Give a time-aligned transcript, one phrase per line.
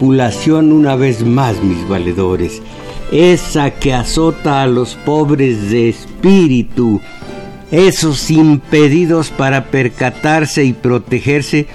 [0.00, 2.62] una vez más, mis valedores,
[3.10, 7.00] esa que azota a los pobres de espíritu,
[7.70, 11.66] esos impedidos para percatarse y protegerse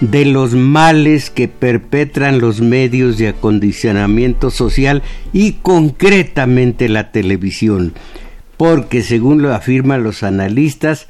[0.00, 5.02] de los males que perpetran los medios de acondicionamiento social
[5.32, 7.94] y concretamente la televisión,
[8.56, 11.06] porque según lo afirman los analistas,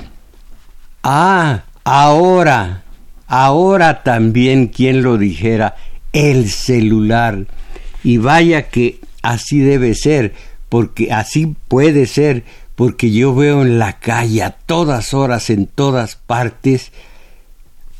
[1.02, 2.82] ah, ahora,
[3.26, 5.76] ahora también quien lo dijera,
[6.12, 7.46] el celular.
[8.02, 10.34] Y vaya que así debe ser,
[10.68, 16.16] porque así puede ser, porque yo veo en la calle a todas horas, en todas
[16.16, 16.92] partes,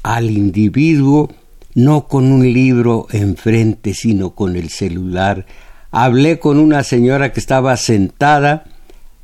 [0.02, 1.30] al individuo
[1.74, 5.46] no con un libro enfrente, sino con el celular.
[5.90, 8.64] Hablé con una señora que estaba sentada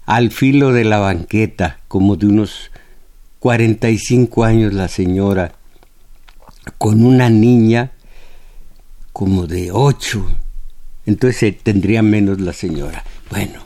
[0.06, 2.70] al filo de la banqueta, como de unos
[3.40, 5.52] cuarenta y cinco años la señora,
[6.78, 7.90] con una niña
[9.14, 10.26] como de ocho.
[11.06, 13.04] Entonces tendría menos la señora.
[13.30, 13.60] Bueno,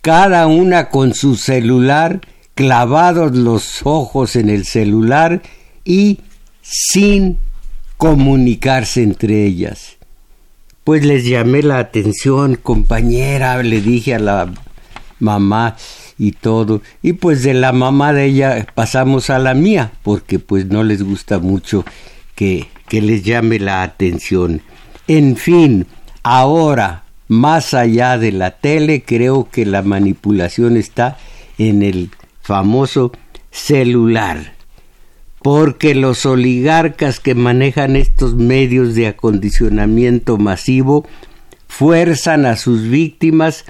[0.00, 2.22] cada una con su celular,
[2.54, 5.42] clavados los ojos en el celular
[5.84, 6.20] y
[6.62, 7.38] sin
[7.98, 9.98] comunicarse entre ellas.
[10.82, 14.54] Pues les llamé la atención, compañera, le dije a la
[15.18, 15.76] mamá
[16.16, 16.80] y todo.
[17.02, 21.02] Y pues de la mamá de ella pasamos a la mía, porque pues no les
[21.02, 21.84] gusta mucho
[22.34, 24.62] que, que les llame la atención.
[25.08, 25.86] En fin,
[26.22, 31.18] ahora, más allá de la tele, creo que la manipulación está
[31.58, 32.10] en el
[32.42, 33.12] famoso
[33.50, 34.56] celular
[35.46, 41.06] porque los oligarcas que manejan estos medios de acondicionamiento masivo
[41.68, 43.64] fuerzan a sus víctimas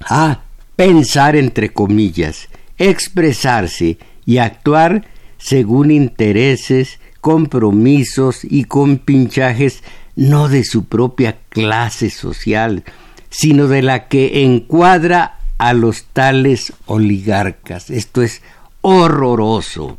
[0.00, 0.40] a
[0.74, 5.06] pensar entre comillas, expresarse y actuar
[5.38, 9.84] según intereses, compromisos y compinchajes
[10.16, 12.84] no de su propia clase social,
[13.30, 17.90] sino de la que encuadra a los tales oligarcas.
[17.90, 18.42] Esto es
[18.80, 19.98] horroroso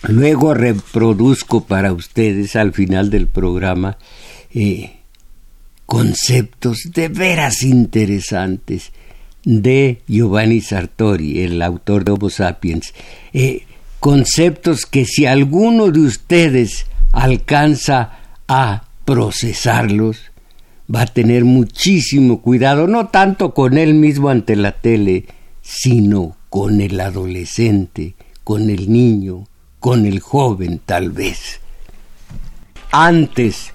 [0.08, 3.98] luego reproduzco para ustedes al final del programa
[4.52, 4.96] eh,
[5.86, 8.92] conceptos de veras interesantes
[9.44, 12.94] de Giovanni Sartori, el autor de Homo sapiens,
[13.32, 13.64] eh,
[14.00, 18.18] conceptos que si alguno de ustedes alcanza
[18.48, 20.32] a procesarlos,
[20.92, 25.26] va a tener muchísimo cuidado, no tanto con él mismo ante la tele,
[25.62, 28.14] sino con el adolescente,
[28.44, 29.44] con el niño,
[29.80, 31.60] con el joven tal vez.
[32.90, 33.73] Antes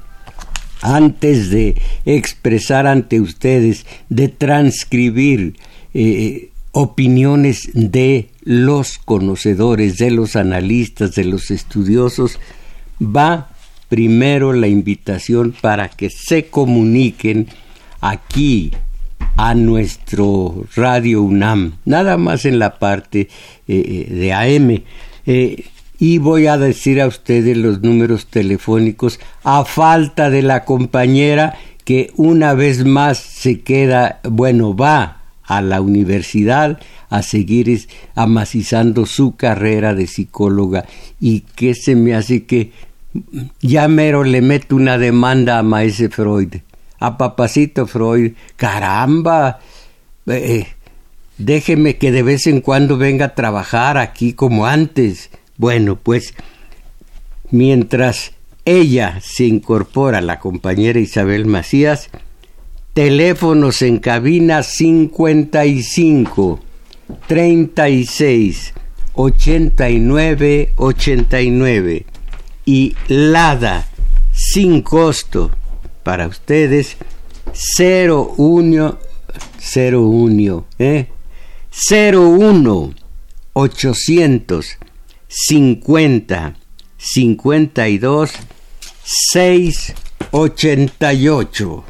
[0.82, 1.76] antes de
[2.06, 5.56] expresar ante ustedes, de transcribir
[5.94, 12.40] eh, opiniones de los conocedores, de los analistas, de los estudiosos,
[13.02, 13.50] va
[13.90, 17.48] primero la invitación para que se comuniquen
[18.02, 18.72] aquí
[19.36, 23.28] a nuestro Radio UNAM, nada más en la parte eh,
[23.68, 24.84] eh, de AM
[26.00, 32.12] y voy a decir a ustedes los números telefónicos a falta de la compañera que
[32.16, 36.80] una vez más se queda, bueno, va a la universidad
[37.10, 40.86] a seguir amacizando su carrera de psicóloga.
[41.20, 42.72] Y que se me hace que
[43.60, 46.56] ya mero le meto una demanda a Maese Freud,
[47.00, 49.60] a papacito Freud, caramba,
[50.28, 50.68] eh,
[51.40, 56.34] déjeme que de vez en cuando venga a trabajar aquí como antes bueno, pues
[57.52, 58.32] mientras
[58.64, 62.10] ella se incorpora, la compañera Isabel Macías,
[62.94, 66.62] teléfonos en cabina 55
[67.28, 68.74] 36
[69.16, 72.06] 89 89
[72.66, 73.90] y Lada
[74.32, 75.52] sin costo
[76.04, 76.96] para ustedes
[77.78, 78.98] 01
[79.76, 81.08] 01 ¿eh?
[82.14, 82.94] 01
[83.52, 84.79] 800
[85.30, 86.56] 50
[86.98, 88.32] 52
[89.04, 89.94] 6
[90.32, 91.84] 88.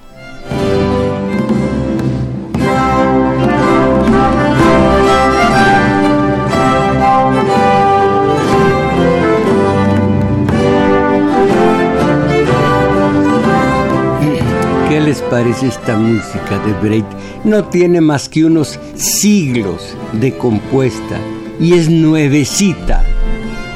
[14.89, 17.05] ¿Qué les parece esta música de Break?
[17.45, 21.19] No tiene más que unos siglos de compuesta
[21.59, 23.05] y es nuevecita.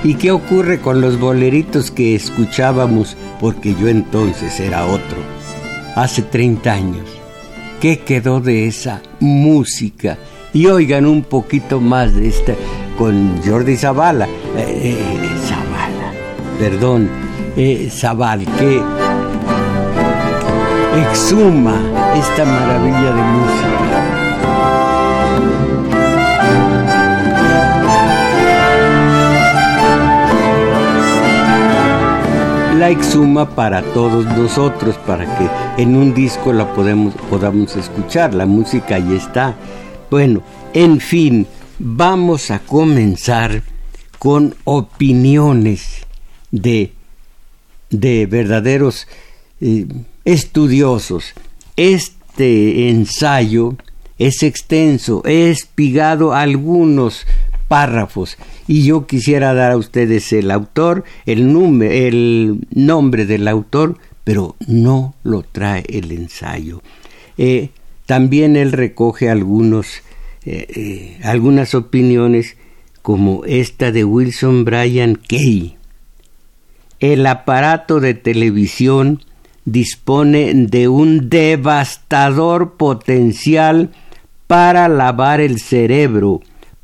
[0.03, 3.15] ¿Y qué ocurre con los boleritos que escuchábamos?
[3.39, 5.17] Porque yo entonces era otro,
[5.95, 7.09] hace 30 años.
[7.79, 10.17] ¿Qué quedó de esa música?
[10.53, 12.53] Y oigan un poquito más de esta
[12.97, 14.25] con Jordi Zavala.
[14.57, 16.13] Eh, eh, Zavala,
[16.59, 17.09] perdón,
[17.55, 18.81] eh, Zaval, que
[21.11, 21.81] exhuma
[22.15, 23.92] esta maravilla de música.
[32.83, 38.33] La exhuma para todos nosotros, para que en un disco la podamos escuchar.
[38.33, 39.55] La música ahí está.
[40.11, 40.43] Bueno,
[40.73, 41.47] en fin,
[41.79, 43.63] vamos a comenzar
[44.19, 46.05] con opiniones
[46.51, 46.91] de,
[47.89, 49.07] de verdaderos
[49.61, 49.87] eh,
[50.25, 51.35] estudiosos.
[51.77, 53.77] Este ensayo
[54.17, 57.25] es extenso, he espigado algunos
[57.69, 58.37] párrafos
[58.67, 61.41] y yo quisiera dar a ustedes el autor, el,
[61.81, 66.81] el nombre del autor, pero no lo trae el ensayo.
[67.37, 67.69] Eh,
[68.05, 70.01] también él recoge algunos,
[70.45, 72.57] eh, eh, algunas opiniones
[73.01, 75.75] como esta de Wilson Bryan Kay.
[76.99, 79.21] El aparato de televisión
[79.65, 83.91] dispone de un devastador potencial
[84.47, 86.41] para lavar el cerebro,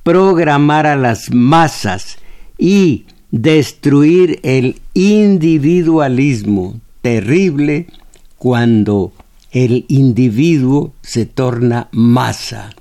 [0.10, 2.18] programar a las masas
[2.58, 7.86] y destruir el individualismo terrible
[8.40, 9.14] cuando
[9.52, 12.72] el individuo se torna masa.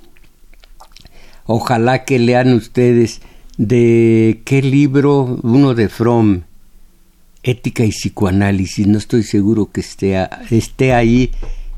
[1.44, 3.20] Ojalá que lean ustedes
[3.58, 6.44] de qué libro, uno de Fromm,
[7.42, 8.86] ética y psicoanálisis.
[8.86, 11.30] No estoy seguro que esté, esté ahí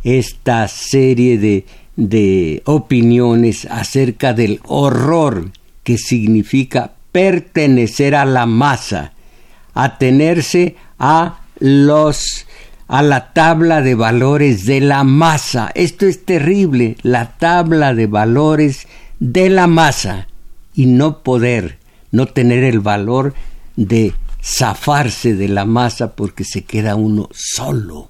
[0.05, 1.65] esta serie de,
[2.01, 5.51] de opiniones acerca del horror
[5.85, 9.13] que significa pertenecer a la masa,
[9.75, 12.47] atenerse a los
[12.89, 15.71] a la tabla de valores de la masa.
[15.75, 18.89] Esto es terrible, la tabla de valores
[19.21, 20.27] de la masa
[20.75, 21.79] y no poder,
[22.11, 23.35] no tener el valor
[23.77, 28.09] de zafarse de la masa porque se queda uno solo.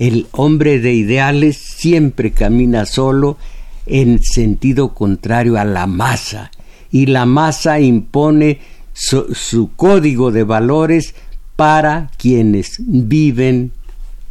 [0.00, 3.36] El hombre de ideales siempre camina solo
[3.84, 6.50] en sentido contrario a la masa
[6.90, 8.60] y la masa impone
[8.94, 11.14] su, código de valores
[11.54, 13.72] para quienes viven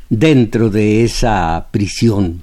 [0.10, 2.42] dentro de esa prisión.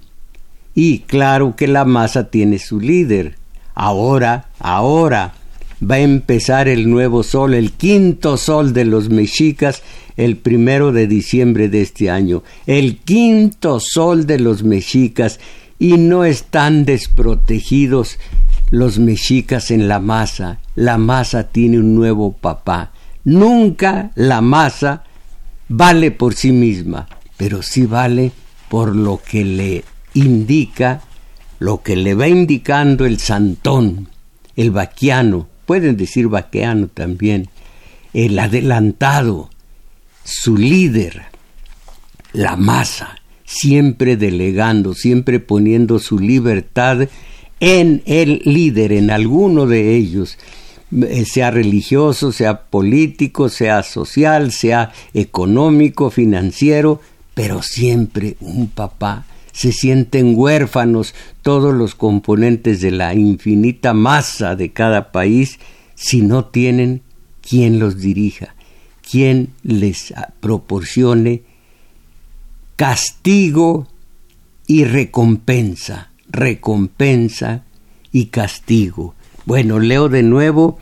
[0.72, 3.34] Y claro que la masa tiene su líder.
[3.74, 5.34] Ahora, ahora,
[5.82, 9.82] va a empezar el nuevo sol, el quinto sol de los mexicas,
[10.16, 12.42] el primero de diciembre de este año.
[12.66, 15.38] El quinto sol de los mexicas
[15.78, 18.18] y no están desprotegidos
[18.70, 20.58] los mexicas en la masa.
[20.74, 22.92] La masa tiene un nuevo papá.
[23.24, 25.04] Nunca la masa
[25.68, 28.32] vale por sí misma, pero sí vale
[28.68, 31.02] por lo que le indica,
[31.58, 34.08] lo que le va indicando el santón,
[34.56, 37.48] el vaquiano, pueden decir vaqueano también,
[38.14, 39.50] el adelantado,
[40.24, 41.24] su líder,
[42.32, 47.08] la masa, siempre delegando, siempre poniendo su libertad
[47.60, 50.38] en el líder, en alguno de ellos,
[51.02, 57.00] eh, sea religioso, sea político, sea social, sea económico, financiero,
[57.34, 64.70] pero siempre un papá se sienten huérfanos todos los componentes de la infinita masa de
[64.70, 65.58] cada país
[65.94, 67.00] si no tienen
[67.40, 68.54] quien los dirija,
[69.10, 71.44] quien les proporcione
[72.76, 73.88] castigo
[74.66, 77.64] y recompensa, recompensa
[78.12, 79.14] y castigo.
[79.46, 80.78] Bueno, leo de nuevo,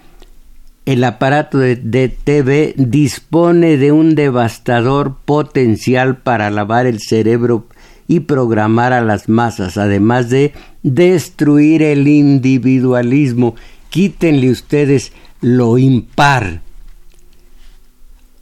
[0.84, 7.68] el aparato de, de, TV dispone de un devastador potencial para lavar el cerebro
[8.06, 13.54] y programar a las masas, además de destruir el individualismo.
[13.90, 16.62] Quítenle ustedes lo impar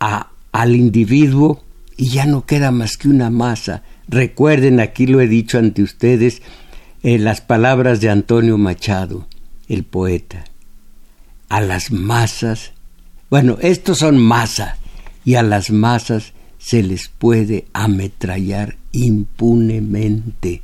[0.00, 1.62] a, al individuo
[1.96, 3.82] y ya no queda más que una masa.
[4.08, 6.42] Recuerden, aquí lo he dicho ante ustedes,
[7.02, 9.26] eh, las palabras de Antonio Machado,
[9.68, 10.44] el poeta.
[11.48, 12.72] A las masas,
[13.30, 14.78] bueno, estos son masa,
[15.24, 20.62] y a las masas se les puede ametrallar impunemente.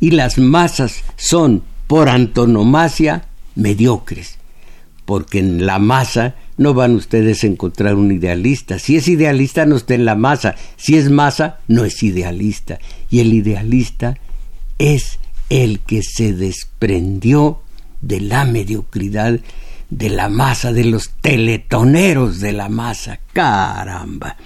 [0.00, 4.38] Y las masas son, por antonomasia, mediocres,
[5.04, 8.78] porque en la masa no van ustedes a encontrar un idealista.
[8.78, 10.56] Si es idealista, no está en la masa.
[10.76, 12.78] Si es masa, no es idealista.
[13.08, 14.16] Y el idealista
[14.78, 17.62] es el que se desprendió
[18.00, 19.40] de la mediocridad
[19.90, 23.20] de la masa, de los teletoneros de la masa.
[23.32, 24.36] Caramba.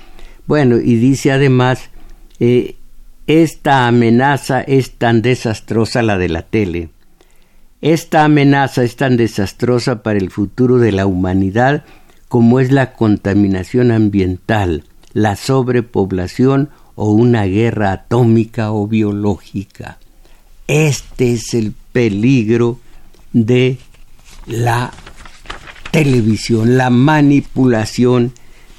[0.52, 1.88] Bueno, y dice además,
[2.38, 2.76] eh,
[3.26, 6.90] esta amenaza es tan desastrosa la de la tele.
[7.80, 11.85] Esta amenaza es tan desastrosa para el futuro de la humanidad
[12.28, 19.97] como es la contaminación ambiental, la sobrepoblación o una guerra atómica o biológica.
[20.66, 22.78] Este es el peligro
[23.32, 23.78] de
[24.47, 24.92] la
[25.90, 28.35] televisión, la manipulación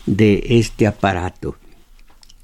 [0.05, 1.55] de este aparato.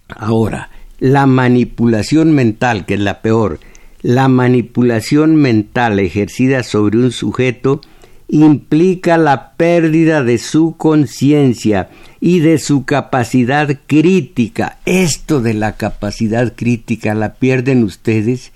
[0.10, 3.60] Ahora, la manipulación mental, que es la peor,
[4.02, 7.82] la manipulación mental ejercida sobre un sujeto
[8.30, 11.90] implica la pérdida de su conciencia
[12.22, 14.78] y de su capacidad crítica.
[14.86, 18.52] Esto de la capacidad crítica la pierden ustedes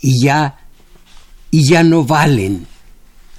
[0.00, 0.58] y ya
[1.50, 2.66] y ya no valen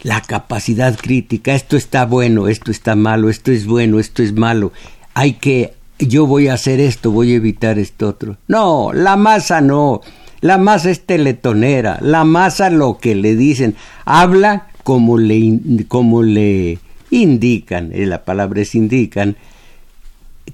[0.03, 1.55] la capacidad crítica.
[1.55, 4.71] Esto está bueno, esto está malo, esto es bueno, esto es malo.
[5.13, 8.37] Hay que yo voy a hacer esto, voy a evitar esto otro.
[8.47, 10.01] No, la masa no.
[10.41, 11.97] La masa es teletonera.
[12.01, 13.75] La masa lo que le dicen,
[14.05, 16.77] habla como le, como le
[17.09, 19.35] indican, eh, la palabra es indican,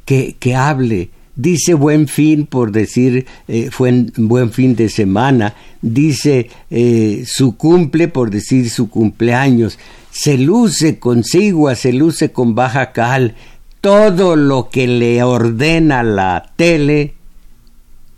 [0.05, 1.09] que, que hable.
[1.35, 5.55] Dice buen fin por decir eh, fue buen fin de semana.
[5.81, 9.79] Dice eh, su cumple por decir su cumpleaños.
[10.11, 13.35] Se luce consigo, se luce con baja cal.
[13.81, 17.15] Todo lo que le ordena la tele,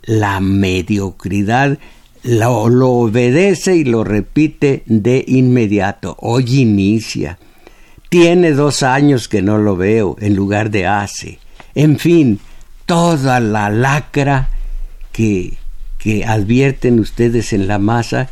[0.02, 1.78] la mediocridad
[2.22, 6.16] lo, lo, obedece y lo repite de inmediato.
[6.20, 7.38] Hoy inicia.
[8.10, 11.38] Tiene dos años que no lo veo en lugar de hace.
[11.74, 12.40] En fin,
[12.86, 14.50] toda la lacra
[15.12, 15.54] que,
[15.98, 18.28] que advierten ustedes en la masa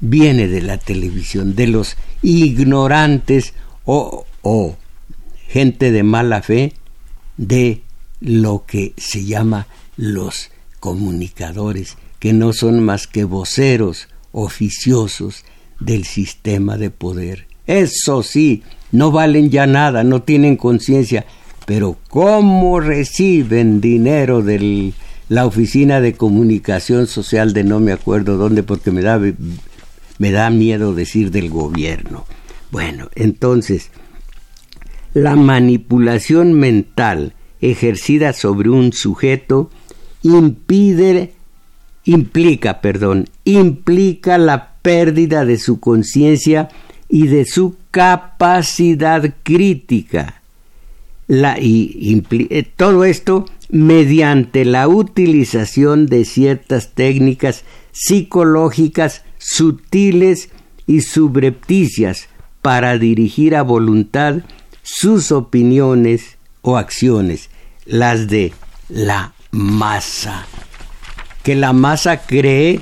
[0.00, 4.76] viene de la televisión, de los ignorantes o, o
[5.52, 6.72] gente de mala fe
[7.36, 7.82] de
[8.20, 9.66] lo que se llama
[9.98, 15.44] los comunicadores que no son más que voceros oficiosos
[15.78, 17.46] del sistema de poder.
[17.66, 21.26] Eso sí, no valen ya nada, no tienen conciencia,
[21.66, 24.94] pero ¿cómo reciben dinero de
[25.28, 29.20] la oficina de comunicación social de no me acuerdo dónde porque me da,
[30.16, 32.24] me da miedo decir del gobierno?
[32.70, 33.90] Bueno, entonces,
[35.14, 39.70] la manipulación mental ejercida sobre un sujeto
[40.22, 41.32] impide
[42.04, 46.68] implica, perdón, implica la pérdida de su conciencia
[47.08, 50.42] y de su capacidad crítica.
[51.28, 60.50] La, y, eh, todo esto mediante la utilización de ciertas técnicas psicológicas sutiles
[60.86, 62.28] y subrepticias
[62.60, 64.42] para dirigir a voluntad
[64.82, 67.50] sus opiniones o acciones,
[67.86, 68.52] las de
[68.88, 70.46] la masa
[71.42, 72.80] que la masa cree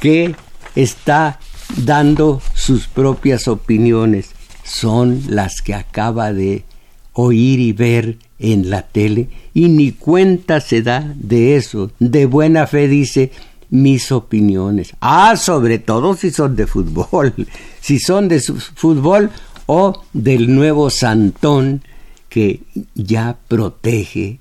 [0.00, 0.34] que
[0.74, 1.38] está
[1.84, 4.30] dando sus propias opiniones.
[4.64, 6.64] Son las que acaba de
[7.12, 11.90] oír y ver en la tele y ni cuenta se da de eso.
[11.98, 13.32] De buena fe dice
[13.68, 14.94] mis opiniones.
[15.00, 17.34] Ah, sobre todo si son de fútbol.
[17.80, 19.30] Si son de fútbol
[19.72, 21.84] o del nuevo santón
[22.28, 22.62] que
[22.96, 24.40] ya protege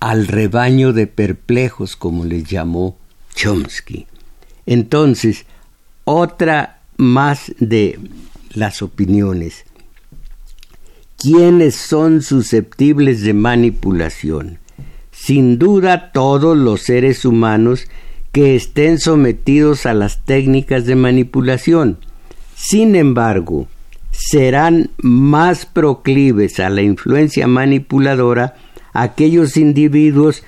[0.00, 2.96] al rebaño de perplejos, como les llamó
[3.36, 4.08] Chomsky.
[4.66, 5.46] Entonces,
[6.02, 8.00] otra más de
[8.54, 9.66] las opiniones.
[11.16, 14.58] ¿Quiénes son susceptibles de manipulación?
[15.12, 17.86] Sin duda todos los seres humanos
[18.32, 22.00] que estén sometidos a las técnicas de manipulación.
[22.56, 23.68] Sin embargo,
[24.28, 28.56] serán más proclives a la influencia manipuladora
[28.92, 30.42] aquellos individuos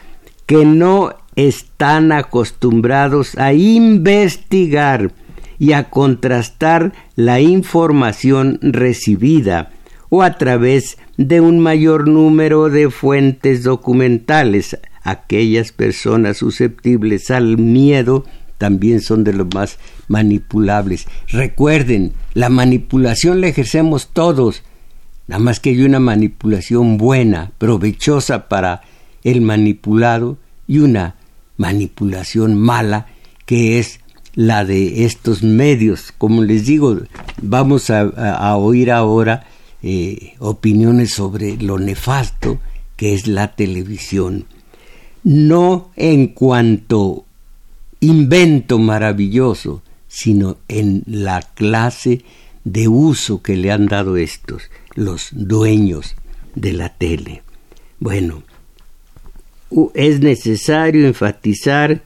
[0.47, 5.13] que no están acostumbrados a investigar
[5.61, 9.71] y a contrastar la información recibida
[10.09, 14.77] o a través de un mayor número de fuentes documentales.
[15.05, 18.25] Aquellas personas susceptibles al miedo
[18.59, 21.07] también son de los más manipulables.
[21.29, 24.63] Recuerden, la manipulación la ejercemos todos,
[25.29, 28.81] Nada más que hay una manipulación buena, provechosa para
[29.23, 31.17] el manipulado y una
[31.59, 33.09] manipulación mala
[33.45, 34.01] que es
[34.35, 36.15] la de estos medios.
[36.17, 36.97] Como les digo,
[37.43, 39.47] vamos a, oír ahora
[39.83, 42.59] eh, opiniones sobre lo nefasto
[42.97, 44.47] que es la televisión.
[45.25, 47.27] No en cuanto
[48.01, 52.23] invento maravilloso, sino en la clase
[52.65, 56.15] de uso que le han dado estos, los dueños
[56.55, 57.43] de la tele.
[58.01, 58.43] Bueno,
[59.95, 62.03] es necesario enfatizar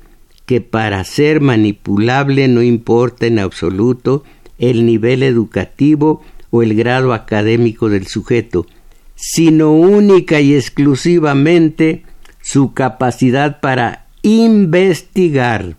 [0.47, 4.25] que para ser manipulable no importa en absoluto
[4.59, 8.67] el nivel educativo o el grado académico del sujeto,
[9.15, 12.03] sino única y exclusivamente
[12.43, 15.77] su capacidad para investigar,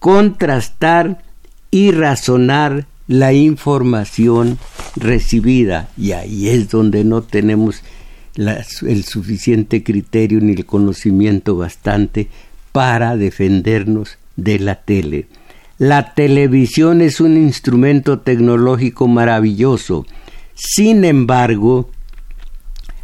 [0.00, 1.22] contrastar
[1.70, 4.58] y razonar la información
[4.96, 5.88] recibida.
[5.96, 7.82] Y ahí es donde no tenemos
[8.36, 12.28] el suficiente criterio ni el conocimiento bastante
[12.72, 15.26] para defendernos de la tele.
[15.78, 20.06] La televisión es un instrumento tecnológico maravilloso.
[20.54, 21.90] Sin embargo,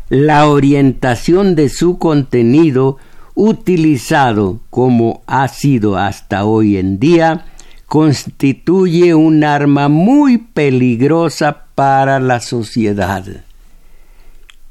[0.09, 2.99] la orientación de su contenido
[3.37, 7.45] utilizado como ha sido hasta hoy en día
[7.87, 13.45] constituye un arma muy peligrosa para la sociedad.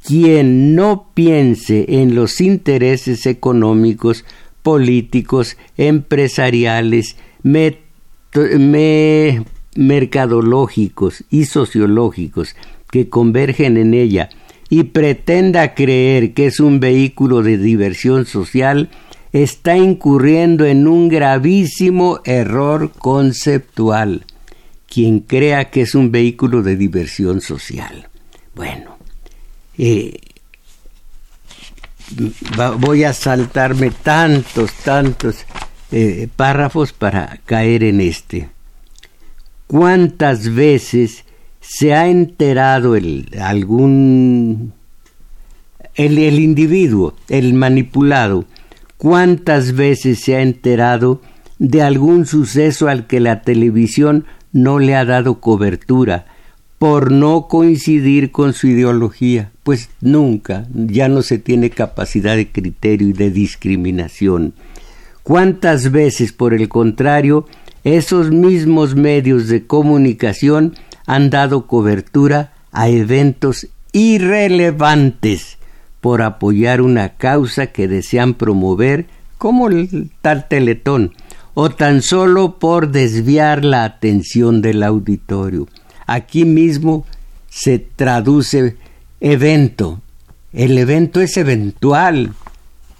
[0.03, 4.25] Quien no piense en los intereses económicos,
[4.63, 7.15] políticos, empresariales,
[9.75, 12.55] mercadológicos y sociológicos
[12.91, 14.29] que convergen en ella
[14.69, 18.89] y pretenda creer que es un vehículo de diversión social,
[19.31, 24.25] está incurriendo en un gravísimo error conceptual.
[24.87, 28.07] Quien crea que es un vehículo de diversión social.
[28.55, 28.97] Bueno,
[29.77, 30.19] eh,
[32.79, 35.45] voy a saltarme tantos, tantos
[35.91, 38.49] eh, párrafos para caer en este.
[39.67, 41.24] ¿Cuántas veces
[41.67, 44.73] se ha enterado el, algún
[45.95, 48.45] el, individuo, el manipulado,
[48.97, 51.21] cuántas veces se ha enterado
[51.57, 56.27] de algún suceso al que la televisión no le ha dado cobertura,
[56.77, 63.09] por no coincidir con su ideología, pues nunca, ya no se tiene capacidad de criterio
[63.09, 64.53] y de discriminación.
[65.23, 67.47] ¿Cuántas veces, por el contrario,
[67.83, 70.73] esos mismos medios de comunicación
[71.05, 75.57] han dado cobertura a eventos irrelevantes
[76.01, 81.13] por apoyar una causa que desean promover, como el tal Teletón,
[81.53, 85.67] o tan solo por desviar la atención del auditorio?
[86.05, 87.05] Aquí mismo
[87.49, 88.75] se traduce
[89.19, 90.01] evento.
[90.53, 92.33] El evento es eventual.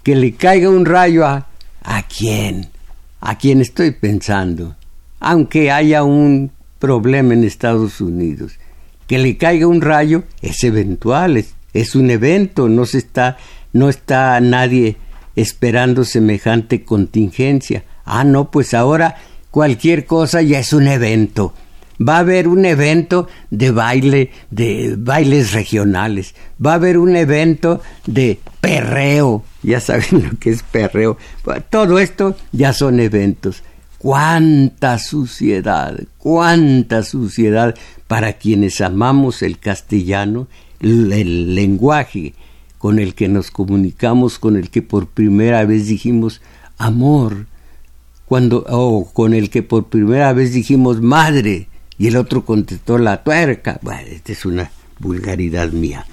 [0.02, 1.46] Que le caiga un rayo a...
[1.82, 2.68] ¿A quién?
[3.20, 4.74] ¿A quién estoy pensando?
[5.20, 6.50] Aunque haya un
[6.86, 8.52] problema en Estados Unidos.
[9.08, 11.36] Que le caiga un rayo es eventual,
[11.72, 13.38] es, un evento, no se está,
[13.72, 14.96] no está nadie
[15.34, 17.82] esperando semejante contingencia.
[18.04, 19.16] Ah, no, pues ahora
[19.50, 21.52] cualquier cosa ya es un evento
[21.98, 27.80] va a haber un evento de baile, de bailes regionales, va a haber un evento
[28.04, 31.16] de perreo, ya saben lo que es perreo,
[31.70, 33.62] todo esto ya son eventos.
[34.06, 37.74] Cuánta suciedad, cuánta suciedad
[38.06, 40.46] para quienes amamos el castellano,
[40.78, 42.34] el, lenguaje
[42.78, 46.40] con el que nos comunicamos, con el que por primera vez dijimos
[46.78, 47.46] amor,
[48.26, 51.66] cuando o con el que por primera vez dijimos madre,
[51.98, 53.80] y el otro contestó la tuerca.
[53.82, 56.06] Bueno, esta es una vulgaridad mía.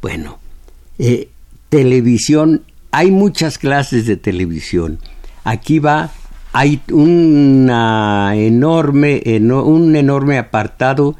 [0.00, 0.38] Bueno,
[1.00, 1.28] eh,
[1.68, 5.00] televisión, hay muchas clases de televisión.
[5.42, 6.12] Aquí va,
[6.52, 11.16] hay una enorme, un enorme apartado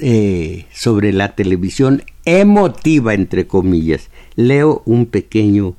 [0.00, 4.10] eh, sobre la televisión emotiva, entre comillas.
[4.36, 5.74] Leo un pequeño,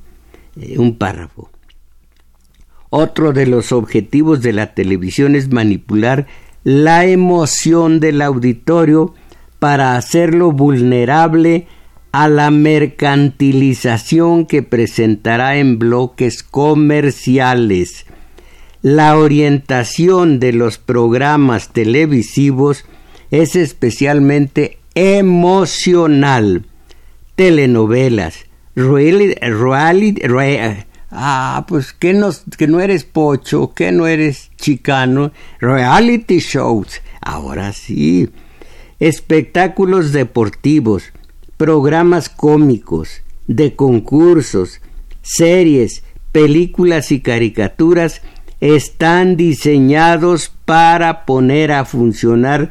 [0.60, 1.50] eh, un párrafo.
[2.90, 6.26] Otro de los objetivos de la televisión es manipular
[6.64, 9.14] la emoción del auditorio
[9.58, 11.68] para hacerlo vulnerable
[12.12, 18.06] a la mercantilización que presentará en bloques comerciales.
[18.82, 22.86] La orientación de los programas televisivos
[23.30, 26.64] es especialmente emocional.
[27.36, 30.20] Telenovelas, reality,
[31.10, 35.32] Ah, pues que no, que no eres pocho, que no eres chicano.
[35.58, 37.02] Reality shows.
[37.20, 38.30] Ahora sí.
[38.98, 41.12] Espectáculos deportivos,
[41.56, 44.80] programas cómicos, de concursos,
[45.20, 48.22] series, películas y caricaturas
[48.60, 52.70] están diseñados para poner a funcionar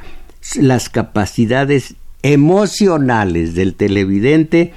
[0.55, 4.73] las capacidades emocionales del televidente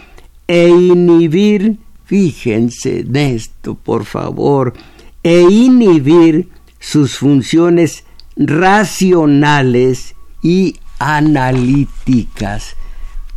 [0.46, 4.74] e inhibir, fíjense en esto, por favor,
[5.22, 6.48] e inhibir
[6.78, 8.04] sus funciones
[8.36, 12.76] racionales y analíticas.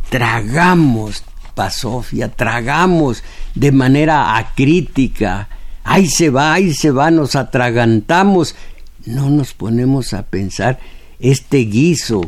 [0.08, 5.48] Tragamos, Pasofia, tragamos de manera acrítica.
[5.88, 8.56] Ahí se va, ahí se va, nos atragantamos.
[9.04, 10.80] No nos ponemos a pensar,
[11.20, 12.22] este guiso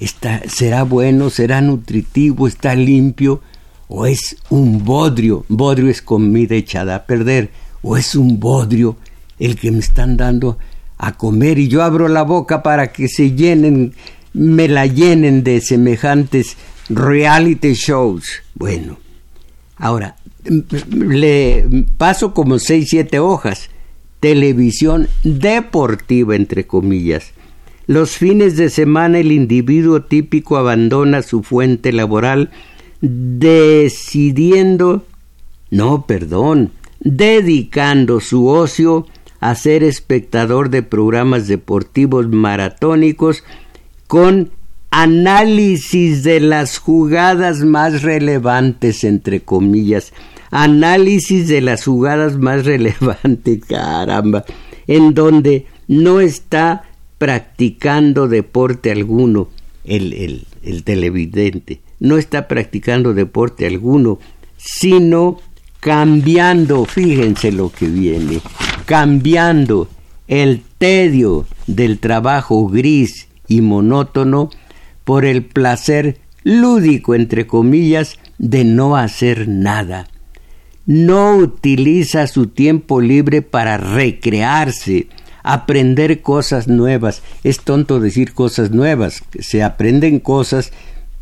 [0.00, 3.42] está, será bueno, será nutritivo, está limpio,
[3.86, 7.50] o es un bodrio, bodrio es comida echada a perder,
[7.82, 8.96] o es un bodrio
[9.38, 10.56] el que me están dando
[10.96, 13.92] a comer y yo abro la boca para que se llenen,
[14.32, 16.56] me la llenen de semejantes
[16.88, 18.42] reality shows.
[18.54, 18.98] Bueno,
[19.76, 20.16] ahora
[20.90, 23.70] le paso como seis, siete hojas.
[24.20, 27.32] Televisión deportiva, entre comillas.
[27.86, 32.50] Los fines de semana el individuo típico abandona su fuente laboral
[33.00, 35.04] decidiendo,
[35.70, 39.06] no, perdón, dedicando su ocio
[39.40, 43.42] a ser espectador de programas deportivos maratónicos
[44.06, 44.50] con
[44.90, 50.12] análisis de las jugadas más relevantes, entre comillas,
[50.50, 54.44] análisis de las jugadas más relevantes, caramba,
[54.86, 56.84] en donde no está
[57.18, 59.48] practicando deporte alguno
[59.84, 64.18] el, el, el televidente, no está practicando deporte alguno,
[64.56, 65.38] sino
[65.80, 68.40] cambiando, fíjense lo que viene,
[68.86, 69.88] cambiando
[70.28, 74.50] el tedio del trabajo gris y monótono
[75.10, 80.06] por el placer lúdico, entre comillas, de no hacer nada.
[80.86, 85.08] No utiliza su tiempo libre para recrearse,
[85.42, 87.24] aprender cosas nuevas.
[87.42, 89.24] Es tonto decir cosas nuevas.
[89.40, 90.70] Se aprenden cosas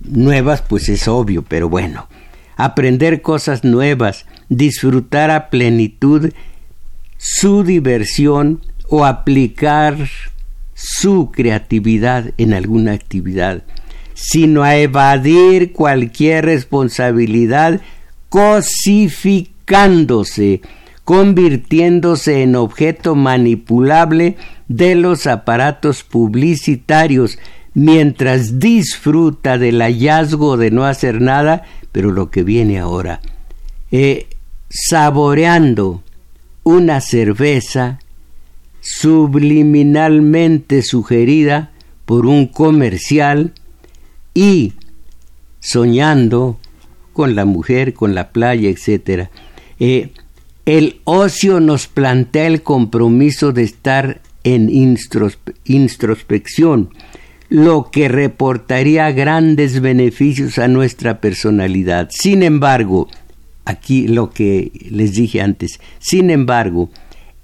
[0.03, 2.09] nuevas, pues es obvio, pero bueno.
[2.59, 6.29] Aprender cosas nuevas, disfrutar a plenitud
[7.17, 9.97] su diversión o aplicar
[10.75, 13.65] su creatividad en alguna actividad,
[14.21, 17.81] sino a evadir cualquier responsabilidad
[18.29, 20.61] cosificándose,
[21.05, 27.39] convirtiéndose en objeto manipulable de los aparatos publicitarios,
[27.75, 33.21] mientras disfruta del hallazgo de no hacer nada, pero lo que viene ahora,
[33.93, 34.27] eh,
[34.69, 36.03] saboreando
[36.65, 38.01] una cerveza
[38.81, 41.71] subliminalmente sugerida
[42.05, 43.53] por un comercial
[44.39, 44.75] y
[45.59, 46.61] soñando
[47.13, 49.31] con la mujer, con la playa, etc.
[49.81, 50.13] Eh,
[50.65, 54.71] el ocio nos plantea el compromiso de estar en
[55.65, 56.91] introspección,
[57.49, 62.09] lo que reportaría grandes beneficios a nuestra personalidad.
[62.13, 63.09] Sin embargo,
[63.65, 66.91] aquí lo que les dije antes, sin embargo,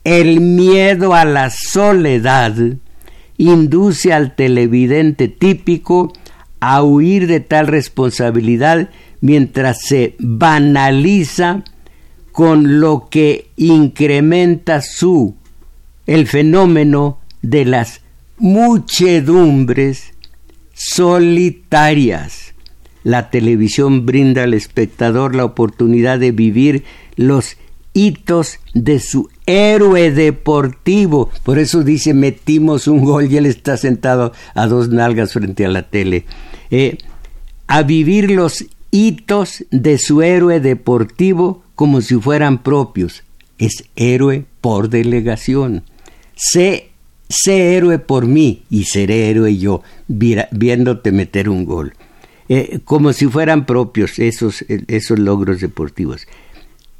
[0.05, 2.55] el miedo a la soledad
[3.37, 6.13] induce al televidente típico
[6.67, 8.89] a huir de tal responsabilidad
[9.21, 11.63] mientras se banaliza
[12.33, 15.35] con lo que incrementa su
[16.07, 18.01] el fenómeno de las
[18.39, 20.15] muchedumbres
[20.73, 22.55] solitarias.
[23.03, 26.85] La televisión brinda al espectador la oportunidad de vivir
[27.17, 27.59] los
[27.93, 31.31] hitos de su héroe deportivo.
[31.43, 35.69] Por eso dice metimos un gol y él está sentado a dos nalgas frente a
[35.69, 36.25] la tele.
[36.71, 36.99] Eh,
[37.67, 43.25] a vivir los hitos de su héroe deportivo como si fueran propios.
[43.59, 45.85] Es héroe por delegación.
[46.35, 46.91] Sé,
[47.29, 51.95] sé héroe por mí y seré héroe yo, viéndote meter un gol.
[52.49, 56.27] Eh, como si fueran propios esos, esos logros deportivos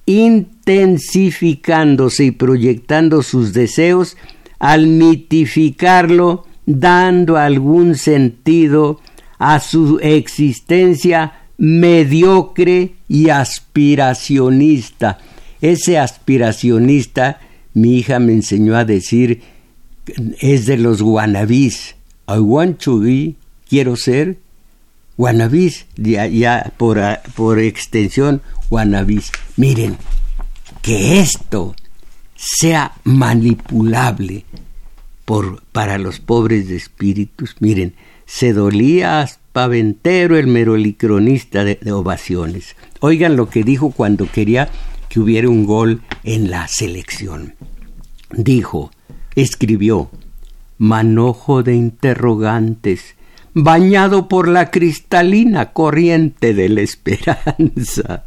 [0.07, 4.17] intensificándose y proyectando sus deseos
[4.59, 9.01] al mitificarlo, dando algún sentido
[9.39, 15.19] a su existencia mediocre y aspiracionista.
[15.61, 17.41] Ese aspiracionista,
[17.73, 19.43] mi hija me enseñó a decir,
[20.41, 21.95] es de los guanabís.
[22.29, 23.35] I want to be,
[23.69, 24.39] quiero ser,
[25.17, 27.01] guanabís, ya, por,
[27.35, 29.31] por extensión, guanabís.
[29.57, 29.97] Miren,
[30.83, 31.75] que esto
[32.37, 34.45] sea manipulable
[35.25, 37.57] por, para los pobres de espíritus.
[37.61, 37.95] Miren,
[38.27, 42.75] se dolía Paventero, el merolicronista de ovaciones.
[43.01, 44.69] Oigan lo que dijo cuando quería
[45.09, 47.55] que hubiera un gol en la selección.
[48.33, 48.91] Dijo,
[49.37, 50.11] escribió,
[50.79, 53.15] manojo de interrogantes,
[53.55, 58.25] bañado por la cristalina corriente de la esperanza.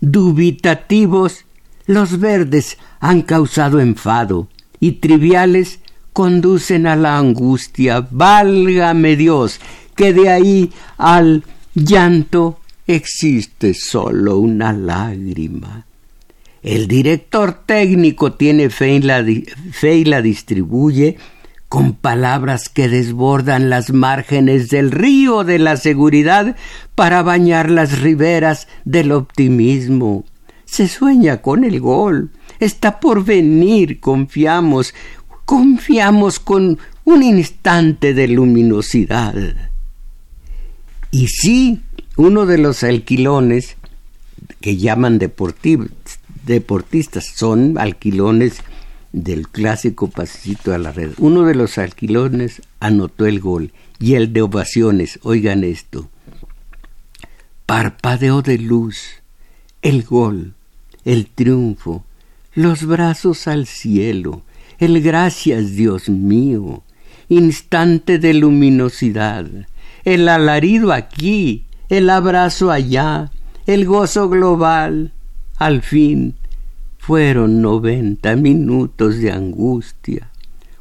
[0.00, 1.46] Dubitativos,
[1.86, 5.80] los verdes han causado enfado, y triviales
[6.12, 8.06] conducen a la angustia.
[8.10, 9.60] Válgame Dios,
[9.96, 15.86] que de ahí al llanto existe solo una lágrima.
[16.62, 19.00] El director técnico tiene fe,
[19.94, 21.16] y la distribuye
[21.68, 26.56] con palabras que desbordan las márgenes del río de la seguridad
[26.94, 30.24] para bañar las riberas del optimismo.
[30.64, 34.94] Se sueña con el gol, está por venir, confiamos,
[35.44, 39.34] confiamos con un instante de luminosidad.
[41.10, 41.82] Y sí,
[42.16, 43.76] uno de los alquilones
[44.60, 46.18] que llaman deportistas
[47.34, 48.60] son alquilones
[49.12, 51.12] del clásico pasecito a la red.
[51.18, 56.08] Uno de los alquilones anotó el gol y el de ovaciones, oigan esto.
[57.66, 58.98] Parpadeo de luz,
[59.82, 60.54] el gol,
[61.04, 62.04] el triunfo,
[62.54, 64.42] los brazos al cielo,
[64.78, 66.82] el gracias Dios mío,
[67.28, 69.46] instante de luminosidad,
[70.04, 73.30] el alarido aquí, el abrazo allá,
[73.66, 75.12] el gozo global,
[75.58, 76.37] al fin
[77.08, 80.28] fueron noventa minutos de angustia.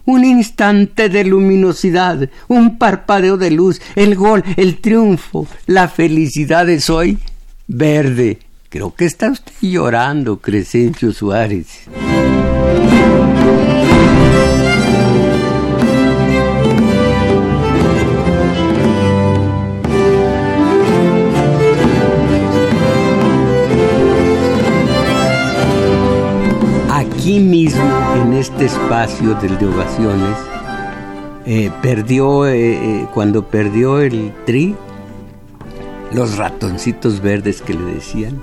[0.03, 6.89] Un instante de luminosidad, un parpadeo de luz, el gol, el triunfo, la felicidad es
[6.89, 7.17] hoy
[7.65, 8.39] verde.
[8.67, 11.87] Creo que está usted llorando, Crescencio Suárez.
[27.27, 27.83] Aquí mismo,
[28.15, 30.37] en este espacio del de ovaciones,
[31.45, 34.77] eh, perdió, eh, eh, cuando perdió el tri,
[36.13, 38.39] los ratoncitos verdes que le decían,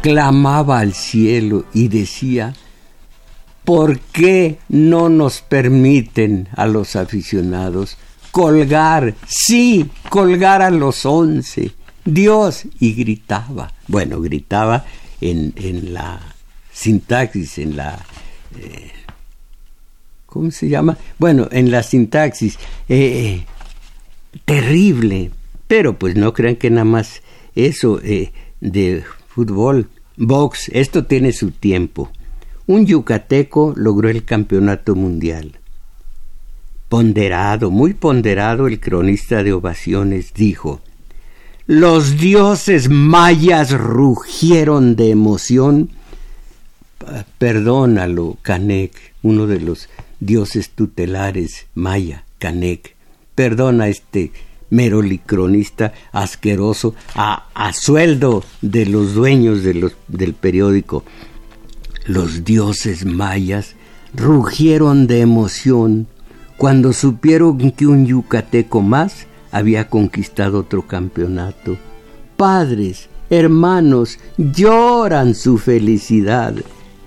[0.00, 2.54] clamaba al cielo y decía,
[3.64, 7.98] ¿por qué no nos permiten a los aficionados
[8.30, 11.72] colgar, sí, colgar a los once?
[12.04, 14.84] Dios, y gritaba, bueno, gritaba
[15.20, 16.20] en, en la
[16.78, 17.98] sintaxis, en la...
[18.58, 18.92] Eh,
[20.26, 20.96] ¿Cómo se llama?
[21.18, 22.58] Bueno, en la sintaxis.
[22.88, 23.44] Eh,
[24.44, 25.30] terrible.
[25.66, 27.22] Pero pues no crean que nada más
[27.54, 32.10] eso eh, de fútbol, box, esto tiene su tiempo.
[32.66, 35.58] Un yucateco logró el campeonato mundial.
[36.88, 40.80] Ponderado, muy ponderado, el cronista de ovaciones dijo,
[41.66, 45.90] los dioses mayas rugieron de emoción
[47.38, 49.88] perdónalo, Canek, uno de los
[50.20, 52.96] dioses tutelares maya, Canek,
[53.34, 54.32] perdona a este
[54.70, 61.04] merolicronista asqueroso a, a, sueldo de los dueños de los, del periódico.
[62.06, 63.74] Los dioses mayas
[64.14, 66.06] rugieron de emoción
[66.56, 71.78] cuando supieron que un yucateco más había conquistado otro campeonato.
[72.36, 76.54] Padres, hermanos, lloran su felicidad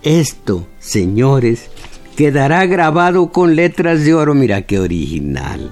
[0.03, 1.69] esto, señores,
[2.15, 4.33] quedará grabado con letras de oro.
[4.33, 5.71] Mira qué original.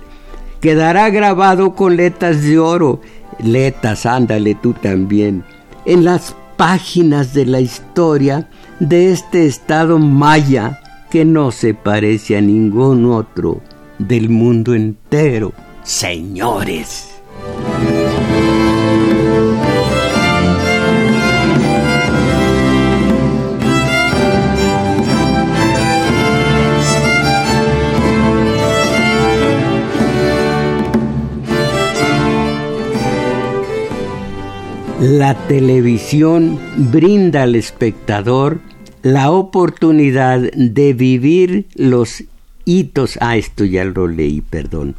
[0.61, 3.01] Quedará grabado con letras de oro.
[3.43, 5.43] Letras, ándale tú también.
[5.85, 12.41] En las páginas de la historia de este estado maya que no se parece a
[12.41, 13.61] ningún otro
[13.97, 15.53] del mundo entero.
[15.83, 17.09] Señores.
[34.99, 36.59] La televisión
[36.91, 38.59] brinda al espectador
[39.01, 42.25] la oportunidad de vivir los
[42.65, 44.95] hitos, ah, esto ya lo leí, perdón.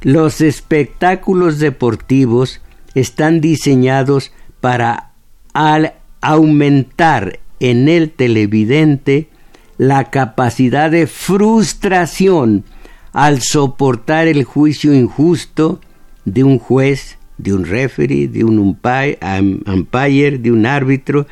[0.00, 2.62] Los espectáculos deportivos
[2.94, 5.10] están diseñados para
[5.52, 9.28] al aumentar en el televidente
[9.76, 12.64] la capacidad de frustración
[13.12, 15.78] al soportar el juicio injusto
[16.24, 21.26] de un juez de un referee, de un umpire, de un árbitro,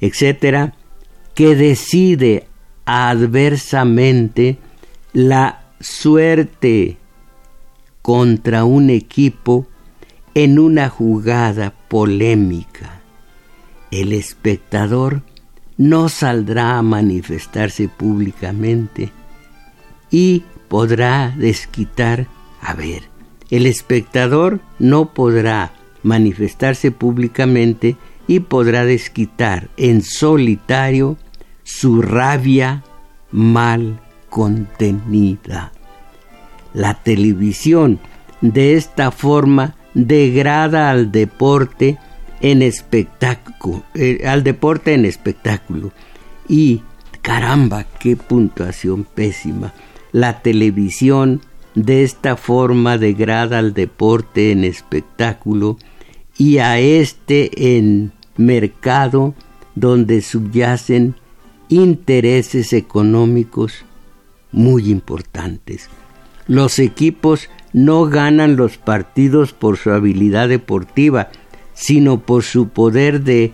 [0.00, 0.74] etcétera,
[1.34, 2.46] que decide
[2.84, 4.58] adversamente
[5.12, 6.96] la suerte
[8.02, 9.66] contra un equipo
[10.34, 13.00] en una jugada polémica.
[13.90, 15.22] el espectador
[15.76, 19.12] no saldrá a manifestarse públicamente
[20.10, 22.26] y podrá desquitar,
[22.62, 23.11] a ver,
[23.52, 31.18] el espectador no podrá manifestarse públicamente y podrá desquitar en solitario
[31.62, 32.82] su rabia
[33.30, 35.70] mal contenida.
[36.72, 38.00] La televisión
[38.40, 41.98] de esta forma degrada al deporte
[42.40, 45.92] en espectáculo, eh, al deporte en espectáculo.
[46.48, 46.80] Y
[47.20, 49.74] caramba, qué puntuación pésima.
[50.10, 51.42] La televisión
[51.74, 55.78] de esta forma degrada al deporte en espectáculo
[56.36, 59.34] y a este en mercado
[59.74, 61.14] donde subyacen
[61.68, 63.84] intereses económicos
[64.50, 65.88] muy importantes.
[66.46, 71.30] Los equipos no ganan los partidos por su habilidad deportiva,
[71.72, 73.52] sino por su poder de,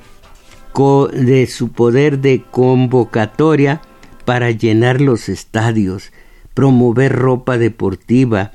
[1.13, 3.81] de su poder de convocatoria
[4.25, 6.13] para llenar los estadios,
[6.59, 8.51] promover ropa deportiva,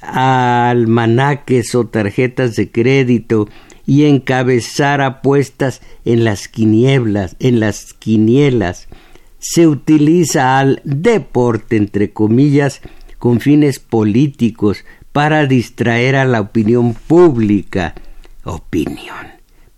[0.00, 3.48] almanaques o tarjetas de crédito
[3.84, 8.86] y encabezar apuestas en las en las quinielas.
[9.40, 12.82] Se utiliza al deporte entre comillas
[13.18, 17.96] con fines políticos para distraer a la opinión pública.
[18.44, 19.26] Opinión.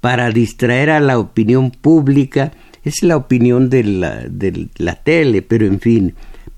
[0.03, 2.53] Para distraer a la opinión pública
[2.85, 6.15] es la opinión de la, de la tele, pero en fin,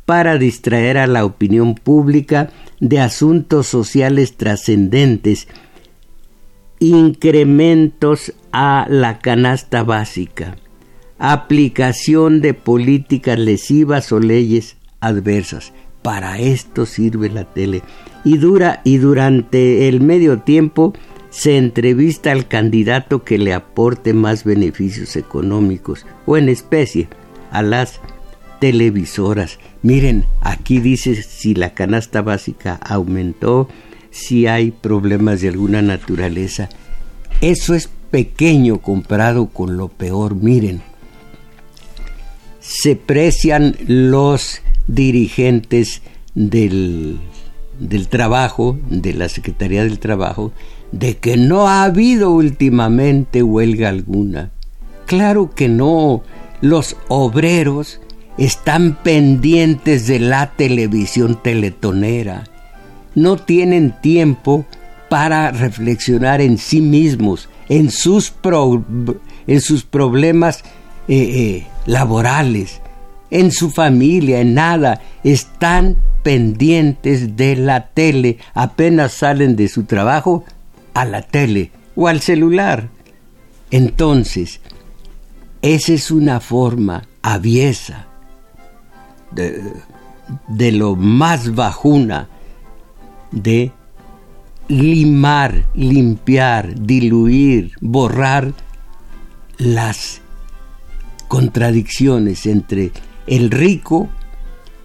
[0.06, 5.48] para distraer a la opinión pública de asuntos sociales trascendentes
[6.78, 10.56] incrementos a la canasta básica,
[11.18, 15.72] aplicación de políticas lesivas o leyes adversas.
[16.02, 17.82] Para esto sirve la tele.
[18.24, 20.92] Y dura y durante el medio tiempo
[21.30, 27.08] se entrevista al candidato que le aporte más beneficios económicos o en especie
[27.50, 28.00] a las
[28.60, 29.58] televisoras.
[29.84, 33.68] Miren, aquí dice si la canasta básica aumentó,
[34.10, 36.70] si hay problemas de alguna naturaleza.
[37.42, 40.36] Eso es pequeño comparado con lo peor.
[40.36, 40.80] Miren,
[42.60, 46.00] se precian los dirigentes
[46.34, 47.18] del,
[47.78, 50.52] del trabajo, de la Secretaría del Trabajo,
[50.92, 54.50] de que no ha habido últimamente huelga alguna.
[55.04, 56.22] Claro que no.
[56.62, 58.00] Los obreros
[58.38, 62.44] están pendientes de la televisión teletonera
[63.14, 64.64] no tienen tiempo
[65.08, 68.32] para reflexionar en sí mismos, en sus,
[69.46, 70.64] en sus problemas
[71.08, 72.80] eh, eh, laborales,
[73.30, 75.00] en su familia, en nada.
[75.22, 80.44] Están pendientes de la tele, apenas salen de su trabajo
[80.94, 82.88] a la tele o al celular.
[83.70, 84.60] Entonces,
[85.62, 88.08] esa es una forma aviesa
[89.34, 89.72] de,
[90.48, 92.28] de lo más bajuna
[93.30, 93.72] de
[94.68, 98.52] limar, limpiar, diluir, borrar
[99.58, 100.20] las
[101.28, 102.92] contradicciones entre
[103.26, 104.08] el rico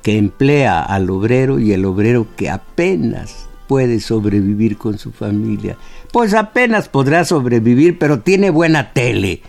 [0.02, 5.78] que emplea al obrero y el obrero que apenas puede sobrevivir con su familia.
[6.12, 9.42] Pues apenas podrá sobrevivir, pero tiene buena tele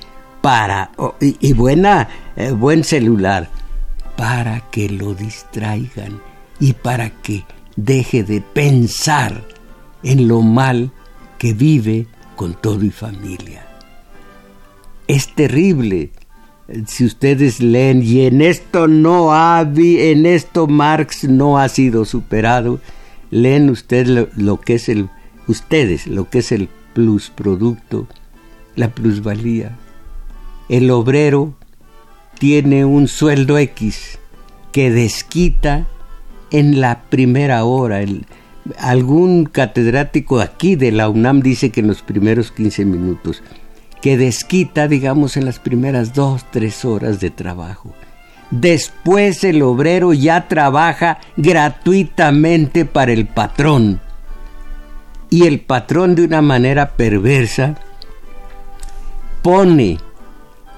[0.43, 3.49] para y, buena eh, buen celular
[4.21, 6.21] para que lo distraigan
[6.59, 7.43] y para que
[7.75, 9.43] deje de pensar
[10.03, 10.93] en lo mal
[11.39, 13.67] que vive con todo y familia.
[15.09, 16.11] Es terrible
[16.87, 22.79] si ustedes leen y en esto no ha en esto Marx no ha sido superado,
[23.31, 25.09] leen ustedes lo, que es el
[25.49, 28.07] ustedes lo que es el plusproducto,
[28.77, 29.79] la plusvalía.
[30.69, 31.55] El obrero
[32.41, 34.19] tiene un sueldo X
[34.73, 35.87] que desquita
[36.51, 38.01] en la primera hora.
[38.79, 43.43] algún catedrático aquí de la UNAM dice que en los primeros 15 minutos,
[44.01, 47.93] que desquita, digamos, en las primeras dos, tres horas de trabajo.
[48.51, 54.01] Después el obrero ya trabaja gratuitamente para el patrón.
[55.29, 57.77] Y el patrón de una manera perversa
[59.43, 59.99] pone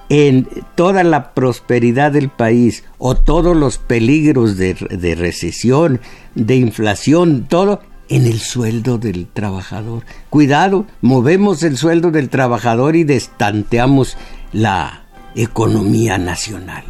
[0.09, 4.75] en toda la prosperidad del país o todos los peligros de,
[5.17, 6.01] recesión,
[6.35, 10.05] de inflación, todo en el sueldo del trabajador.
[10.29, 14.19] Cuidado, movemos el sueldo del trabajador y destanteamos
[14.53, 16.85] la economía nacional.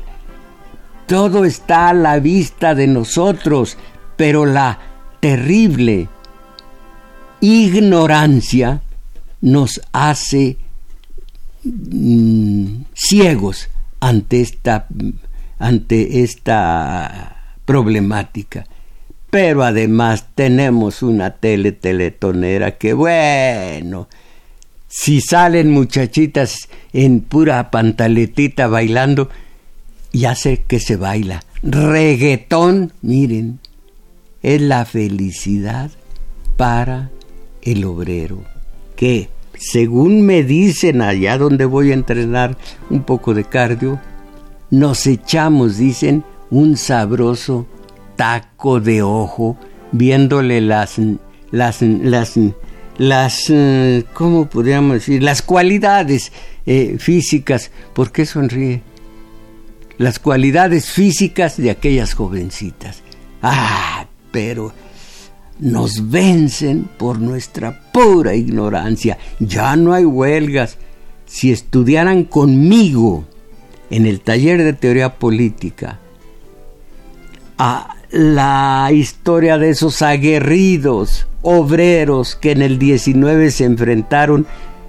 [1.07, 3.77] Todo está a la vista de nosotros,
[4.17, 4.79] pero la
[5.21, 6.09] terrible
[7.41, 8.83] ignorancia
[9.41, 10.57] nos hace
[11.65, 13.69] mm, ciegos
[14.01, 14.87] ante esta,
[15.59, 18.67] ante esta problemática.
[19.31, 24.09] Pero además tenemos una tele teletonera que bueno,
[24.89, 29.31] si salen muchachitas en pura pantaletita bailando,
[30.13, 31.43] ya sé que se baila.
[31.63, 33.59] Reggaetón, miren,
[34.43, 35.91] es la felicidad
[36.59, 37.11] para
[37.63, 38.43] el obrero,
[38.97, 39.31] que
[39.63, 42.57] según me dicen allá donde voy a entrenar
[42.91, 44.01] un poco de cardio,
[44.71, 47.67] nos echamos, dicen, un sabroso
[48.17, 49.57] taco de ojo
[49.93, 51.01] viéndole las
[51.51, 52.39] las las
[52.99, 56.33] las eh, cómo podríamos decir las cualidades
[56.67, 57.71] eh, físicas.
[57.95, 58.83] ¿por qué sonríe?
[59.97, 63.03] las cualidades físicas de aquellas jovencitas.
[63.41, 64.73] Ah pero
[65.59, 69.19] nos vencen por nuestra pura ignorancia.
[69.39, 70.79] Ya no hay huelgas.
[71.27, 73.25] Si estudiaran conmigo
[73.91, 75.99] en el taller de teoría política
[77.59, 84.47] a la historia de esos aguerridos obreros que en el 19 se enfrentaron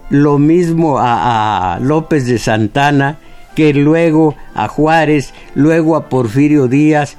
[0.10, 3.20] lo mismo a, López de Santana
[3.56, 7.18] que luego a Juárez, luego a Porfirio Díaz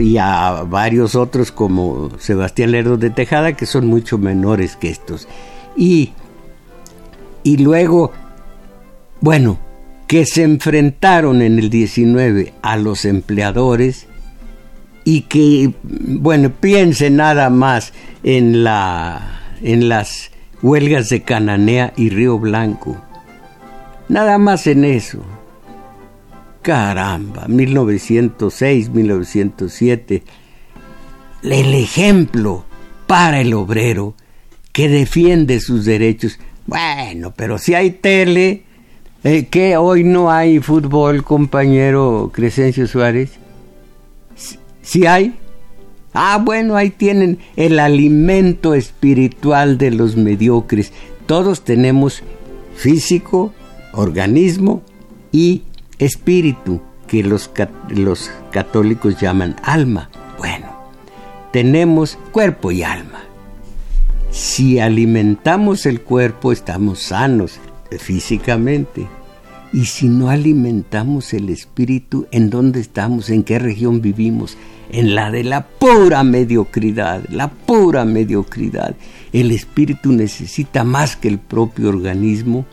[0.00, 5.28] y a varios otros como Sebastián Lerdo de Tejada que son mucho menores que estos.
[5.76, 6.12] Y,
[7.42, 8.12] y luego,
[9.20, 9.58] bueno,
[10.06, 14.06] que se enfrentaron en el 19 a los empleadores,
[15.04, 17.92] y que, bueno, piense nada más
[18.22, 20.30] en, la, en las
[20.62, 23.00] huelgas de Cananea y Río Blanco.
[24.08, 25.22] Nada más en eso.
[26.64, 30.22] Caramba, 1906, 1907.
[31.42, 32.64] El ejemplo
[33.06, 34.14] para el obrero
[34.72, 36.38] que defiende sus derechos.
[36.66, 38.62] Bueno, pero si hay tele,
[39.24, 43.32] eh, que hoy no hay fútbol, compañero Crescencio Suárez.
[44.80, 45.34] Si hay?
[46.14, 50.94] Ah, bueno, ahí tienen el alimento espiritual de los mediocres.
[51.26, 52.22] Todos tenemos
[52.74, 53.52] físico,
[53.92, 54.82] organismo
[55.30, 55.63] y
[55.98, 57.50] espíritu, que los,
[57.88, 60.10] los católicos llaman alma.
[60.38, 60.66] Bueno,
[61.52, 63.22] tenemos cuerpo y alma.
[64.30, 67.60] Si alimentamos el cuerpo, estamos sanos
[67.98, 69.06] físicamente.
[69.72, 73.30] Y si no alimentamos el espíritu, ¿en dónde estamos?
[73.30, 74.56] ¿En qué región vivimos?
[74.90, 78.94] En la de la pura mediocridad, la pura mediocridad.
[79.32, 82.66] El espíritu necesita más que el propio organismo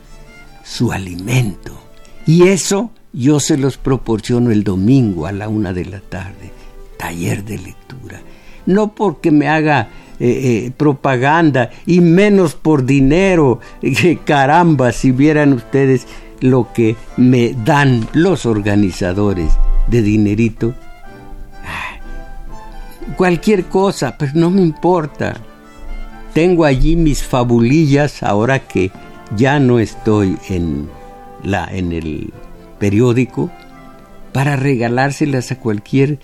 [0.64, 1.80] su alimento.
[2.28, 6.52] Y eso yo se los proporciono el domingo a la una de la tarde,
[6.98, 8.22] taller de lectura.
[8.66, 9.90] No porque me haga
[10.20, 13.60] eh, eh, propaganda y menos por dinero.
[14.26, 16.08] caramba, si vieran ustedes
[16.40, 19.52] lo que me dan los organizadores
[19.88, 20.74] de dinerito.
[23.18, 25.36] Cualquier cosa, pero no me importa.
[26.34, 28.90] Tengo allí mis fabulillas ahora que
[29.36, 30.88] ya no estoy en,
[31.44, 32.32] la, en el
[32.82, 33.52] periódico
[34.34, 36.18] para regalárselas a cualquier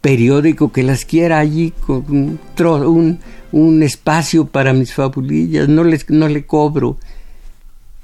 [0.00, 3.18] periódico que las quiera allí con un,
[3.52, 5.68] un, espacio para mis fabulillas.
[5.68, 6.98] No, les, no le cobro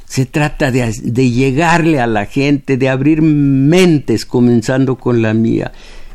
[0.06, 5.72] se trata de, llegarle a la gente, de abrir mentes, comenzando con la mía,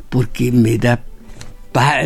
[0.09, 1.03] porque me da,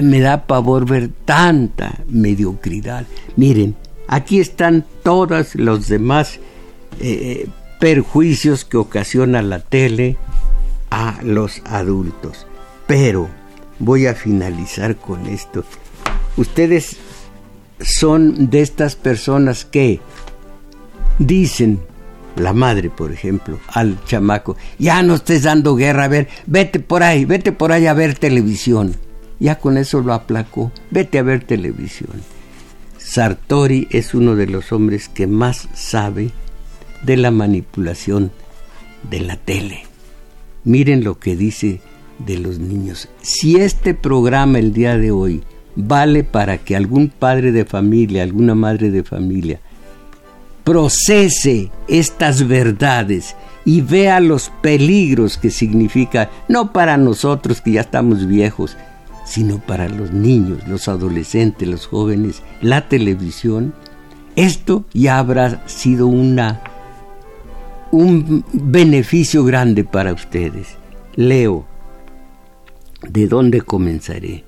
[0.02, 3.06] me da pavor ver tanta mediocridad.
[3.38, 3.76] Miren,
[4.08, 6.40] aquí están todos los demás
[7.00, 7.48] eh,
[7.80, 10.18] perjuicios que ocasiona la tele
[10.90, 12.48] a los adultos.
[12.88, 13.30] Pero
[13.80, 15.64] voy a finalizar con esto.
[16.38, 16.98] Ustedes
[17.80, 20.00] son de estas personas que
[21.20, 21.80] dicen
[22.36, 27.02] la madre, por ejemplo, al chamaco, ya no estés dando guerra, a ver, vete por
[27.04, 28.96] ahí, vete por ahí a ver televisión.
[29.40, 32.22] Ya con eso lo aplacó, vete a ver televisión.
[32.98, 36.32] Sartori es uno de los hombres que más sabe
[37.04, 38.32] de la manipulación
[39.10, 39.84] de la tele.
[40.64, 41.82] Miren lo que dice
[42.20, 43.10] de los niños.
[43.22, 45.44] Si este programa el día de hoy
[45.76, 49.60] vale para que algún padre de familia, alguna madre de familia,
[50.64, 58.28] procese estas verdades y vea los peligros que significa, no para nosotros que ya estamos
[58.28, 58.76] viejos,
[59.26, 63.74] sino para los niños, los adolescentes, los jóvenes, la televisión,
[64.36, 66.62] esto ya habrá sido una
[67.92, 70.76] un beneficio grande para ustedes.
[71.16, 71.66] Leo,
[73.08, 74.44] ¿de dónde comenzaré?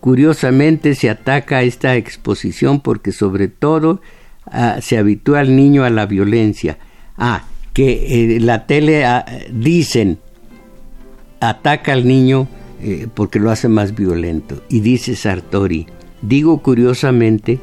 [0.00, 4.00] Curiosamente se ataca esta exposición porque sobre todo
[4.46, 6.78] Ah, se habitúa al niño a la violencia.
[7.16, 10.18] Ah, que eh, la tele ah, dicen
[11.40, 12.46] ataca al niño
[12.80, 14.62] eh, porque lo hace más violento.
[14.68, 15.86] Y dice Sartori,
[16.22, 17.58] digo curiosamente,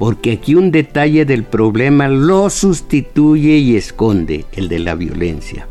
[0.00, 5.68] porque aquí un detalle del problema lo sustituye y esconde, el de la violencia.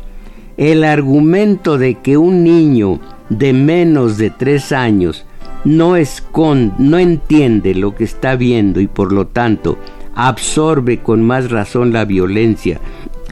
[0.56, 5.26] El argumento de que un niño de menos de tres años
[5.64, 9.78] no, esconde, no entiende lo que está viendo y por lo tanto
[10.14, 12.80] absorbe con más razón la violencia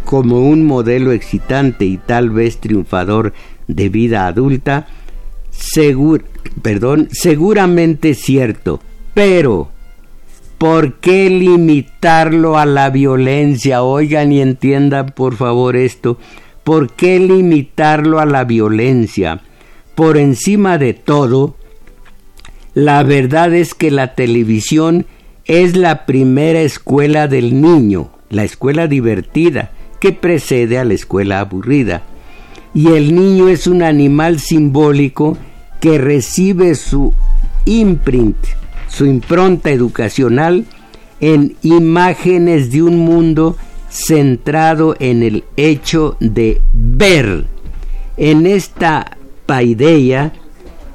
[0.05, 3.35] como un modelo excitante y tal vez triunfador
[3.69, 4.89] de vida adulta,
[6.61, 8.81] perdón, seguramente cierto,
[9.15, 9.78] pero
[10.59, 13.83] ¿por qué limitarlo a la violencia?
[13.83, 16.19] Oigan y entiendan por favor esto.
[16.65, 19.41] ¿Por qué limitarlo a la violencia?
[19.95, 21.57] Por encima de todo,
[22.75, 25.07] la verdad es que la televisión
[25.47, 32.03] es la primera escuela del niño, la escuela divertida, que precede a la escuela aburrida.
[32.75, 35.39] Y el niño es un animal simbólico
[35.81, 37.15] que recibe su
[37.65, 38.37] imprint,
[38.89, 40.65] su impronta educacional
[41.21, 43.57] en imágenes de un mundo
[43.91, 47.47] centrado en el hecho de ver.
[48.17, 49.17] En esta
[49.47, 50.33] paideia,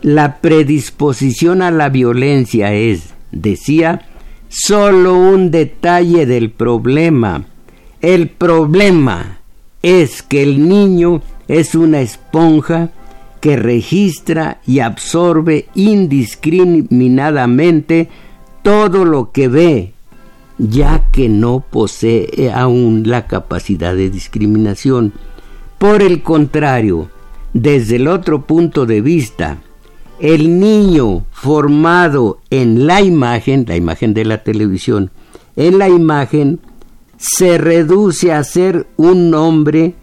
[0.02, 4.08] la predisposición a la violencia es, decía,
[4.50, 7.46] solo un detalle del problema.
[8.02, 9.40] El problema
[9.82, 12.92] es que el niño es una esponja
[13.44, 18.08] que registra y absorbe indiscriminadamente
[18.62, 19.92] todo lo que ve,
[20.58, 25.12] ya que no posee aún la capacidad de discriminación.
[25.78, 27.10] Por el contrario,
[27.52, 29.58] desde el otro punto de vista,
[30.22, 35.12] el niño formado en la imagen, la imagen de la televisión,
[35.58, 36.62] en la imagen,
[37.18, 39.96] se reduce a ser un hombre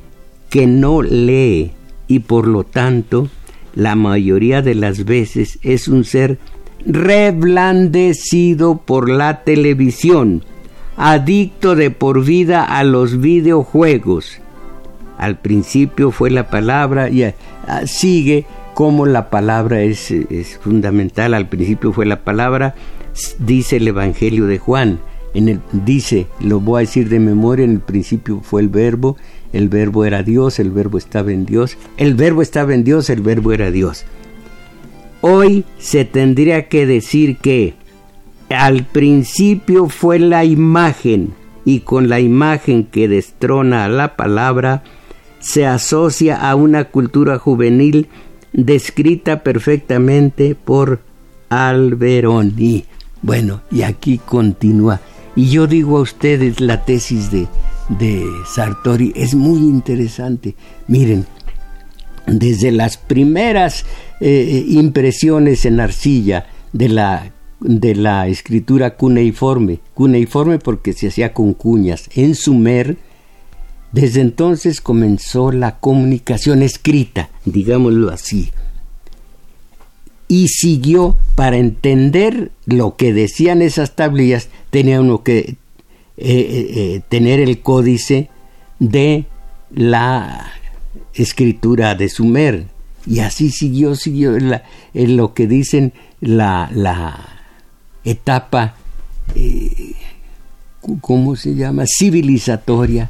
[0.51, 1.73] que no lee
[2.11, 3.29] y por lo tanto
[3.73, 6.39] la mayoría de las veces es un ser
[6.85, 10.43] reblandecido por la televisión,
[10.97, 14.41] adicto de por vida a los videojuegos.
[15.19, 17.35] Al principio fue la palabra y ah,
[17.87, 18.45] sigue
[18.75, 21.33] como la palabra es, es fundamental.
[21.33, 22.75] Al principio fue la palabra,
[23.39, 24.99] dice el Evangelio de Juan.
[25.33, 29.17] En el, dice, lo voy a decir de memoria, en el principio fue el verbo,
[29.53, 33.21] el verbo era Dios, el verbo estaba en Dios, el verbo estaba en Dios, el
[33.21, 34.05] verbo era Dios.
[35.21, 37.75] Hoy se tendría que decir que
[38.49, 41.35] al principio fue la imagen
[41.65, 44.83] y con la imagen que destrona a la palabra
[45.41, 48.09] se asocia a una cultura juvenil
[48.53, 51.01] descrita perfectamente por
[51.49, 52.85] Alberoni.
[53.23, 55.01] Bueno, y aquí continúa.
[55.37, 57.47] Y yo digo a ustedes la tesis de,
[57.99, 60.55] de Sartori es muy interesante.
[60.87, 61.27] Miren,
[62.27, 63.85] desde las primeras
[64.21, 71.55] eh, impresiones en arcilla de la, de la escritura cuneiforme, cuneiforme porque se hacía con
[71.55, 72.97] cuñas, en Sumer,
[73.93, 78.51] desde entonces comenzó la comunicación escrita, digámoslo así,
[80.29, 85.57] y siguió para entender lo que decían esas tablillas, tenía uno que
[86.23, 88.29] eh, eh, eh, tener el códice
[88.79, 89.25] de
[89.71, 90.53] la
[91.15, 92.67] escritura de Sumer.
[93.07, 97.19] Y así siguió, siguió en lo que dicen la, la
[98.05, 98.75] etapa,
[101.01, 101.85] ¿cómo se llama?
[101.87, 103.09] Civilizatoria,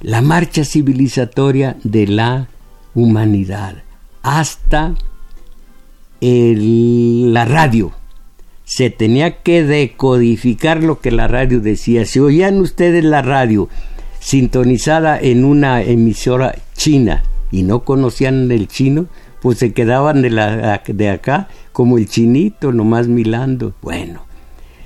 [0.00, 2.48] la marcha civilizatoria de la
[2.94, 3.84] humanidad,
[4.22, 4.96] hasta
[6.20, 7.92] la radio
[8.74, 12.06] se tenía que decodificar lo que la radio decía.
[12.06, 13.68] Si oían ustedes la radio
[14.18, 19.08] sintonizada en una emisora china y no conocían el chino,
[19.42, 23.74] pues se quedaban de, la, de acá como el chinito, nomás milando.
[23.82, 24.24] Bueno,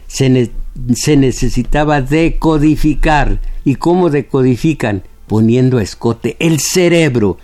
[0.09, 0.51] se,
[0.93, 3.39] se necesitaba decodificar.
[3.65, 5.05] ¿Y cómo decodifican?
[5.29, 7.39] Poniendo a escote el cerebro.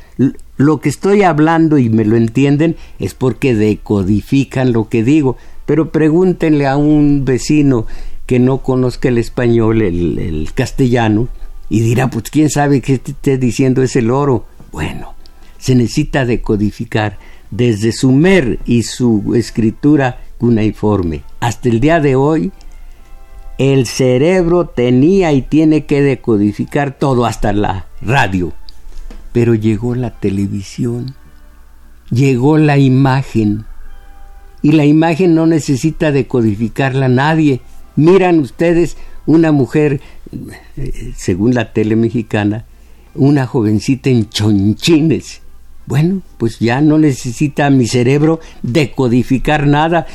[0.57, 5.37] Lo que estoy hablando y me lo entienden es porque decodifican lo que digo.
[5.67, 7.87] Pero pregúntenle a un vecino
[8.27, 11.29] que no conozca el español, el, castellano,
[11.69, 14.47] y dirá, pues quién sabe qué esté diciendo es el oro.
[14.73, 15.15] Bueno,
[15.59, 17.19] se necesita decodificar
[17.51, 22.53] desde Sumer y su escritura cuneiforme hasta el día de hoy,
[23.59, 28.53] el cerebro tenía y tiene que decodificar todo hasta la radio.
[29.33, 31.17] Pero llegó la televisión,
[32.11, 33.67] llegó la imagen,
[34.63, 37.61] y la imagen no necesita decodificarla nadie.
[37.97, 38.97] Miran ustedes
[39.27, 40.01] una mujer,
[40.77, 42.65] eh, según la tele mexicana,
[43.15, 45.41] una jovencita en chonchines.
[45.87, 50.07] Bueno, pues ya no necesita mi cerebro decodificar nada.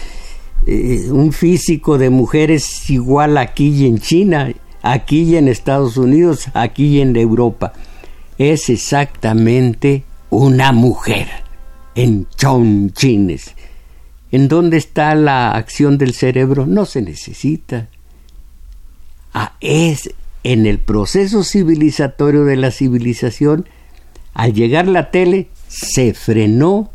[0.66, 6.48] Eh, un físico de mujeres igual aquí y en China, aquí y en Estados Unidos,
[6.54, 7.74] aquí y en Europa.
[8.38, 11.28] Es exactamente una mujer
[11.95, 13.57] en chonchines.
[14.32, 16.65] ¿En dónde está la acción del cerebro?
[16.65, 17.88] No se necesita.
[19.34, 20.09] Ah, es
[20.43, 23.67] en el proceso civilizatorio de la civilización,
[24.34, 26.89] al llegar la tele, se frenó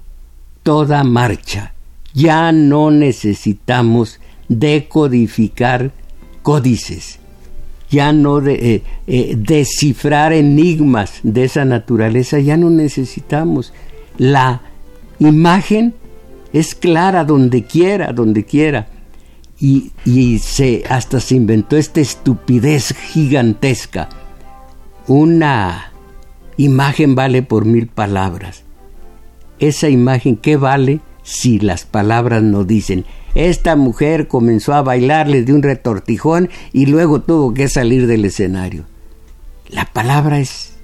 [0.63, 1.75] toda marcha.
[2.15, 5.93] Ya no necesitamos decodificar
[6.43, 7.19] códices,
[7.91, 13.73] ya no eh, eh, descifrar enigmas de esa naturaleza, ya no necesitamos.
[14.19, 14.63] La
[15.19, 15.95] imagen
[16.53, 18.89] es clara donde quiera, donde quiera.
[19.59, 24.09] Y, y se, hasta se inventó esta estupidez gigantesca.
[25.07, 25.93] Una
[26.57, 28.65] imagen vale por mil palabras.
[29.59, 33.05] Esa imagen, ¿qué vale si las palabras no dicen?
[33.35, 38.85] Esta mujer comenzó a bailarle de un retortijón y luego tuvo que salir del escenario.
[39.69, 40.75] La palabra es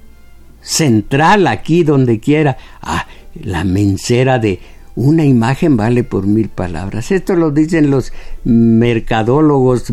[0.62, 2.56] central aquí donde quiera.
[2.80, 4.60] Ah, la mensera de
[4.98, 7.12] una imagen vale por mil palabras.
[7.12, 9.92] Esto lo dicen los mercadólogos,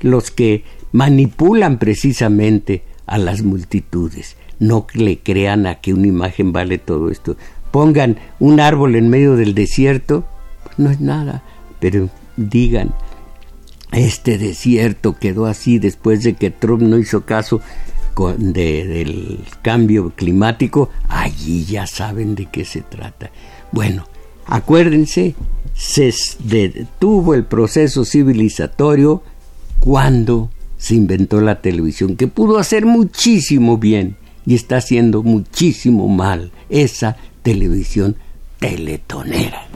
[0.00, 0.62] los que
[0.92, 4.36] manipulan precisamente a las multitudes.
[4.60, 7.36] No le crean a que una imagen vale todo esto.
[7.72, 10.24] Pongan un árbol en medio del desierto,
[10.62, 11.42] pues no es nada,
[11.80, 12.94] pero digan,
[13.90, 17.60] este desierto quedó así después de que Trump no hizo caso
[18.26, 23.30] del cambio climático, allí ya saben de qué se trata.
[23.70, 24.04] Bueno,
[24.46, 25.34] acuérdense,
[25.74, 26.12] se
[26.42, 29.22] detuvo el proceso civilizatorio
[29.80, 34.16] cuando se inventó la televisión, que pudo hacer muchísimo bien
[34.46, 38.16] y está haciendo muchísimo mal esa televisión
[38.58, 39.68] teletonera.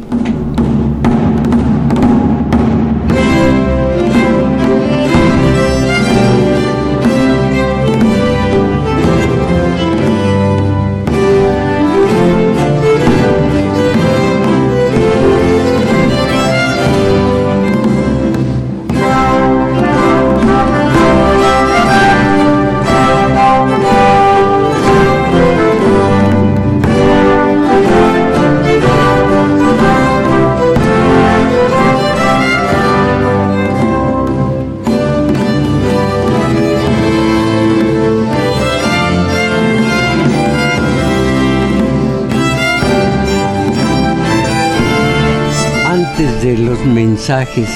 [46.86, 47.68] Mensajes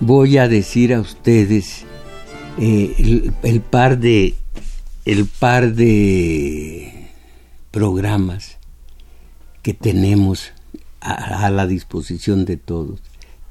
[0.00, 1.84] voy a decir a ustedes
[2.58, 4.34] eh, el, par de
[5.04, 7.10] el par de
[7.70, 8.56] programas
[9.62, 10.52] que tenemos
[11.00, 13.00] a, a la disposición de todos.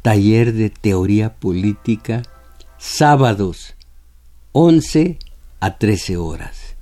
[0.01, 2.23] Taller de teoría política,
[2.79, 3.75] sábados
[4.51, 5.19] 11
[5.59, 6.75] a 13 horas.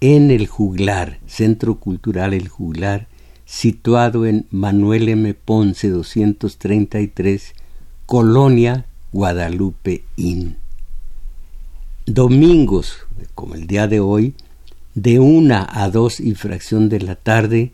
[0.00, 3.08] En el Juglar, Centro Cultural El Juglar,
[3.50, 5.34] situado en Manuel M.
[5.34, 7.52] Ponce 233,
[8.06, 10.56] Colonia Guadalupe Inn.
[12.06, 14.34] Domingos, como el día de hoy,
[14.94, 17.72] de una a dos y fracción de la tarde,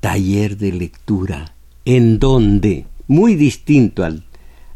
[0.00, 1.54] taller de lectura,
[1.84, 4.24] en donde, muy distinto al,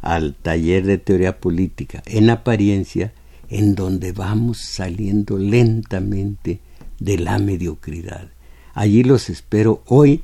[0.02, 3.14] al taller de teoría política, en apariencia,
[3.48, 6.60] en donde vamos saliendo lentamente
[7.00, 8.28] de la mediocridad.
[8.74, 10.22] Allí los espero hoy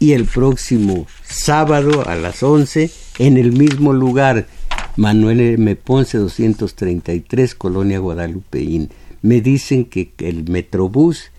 [0.00, 4.48] y el próximo sábado a las 11 en el mismo lugar,
[4.96, 5.76] Manuel M.
[5.76, 8.90] Ponce 233, Colonia Guadalupeín.
[9.22, 11.30] Me dicen que el Metrobús,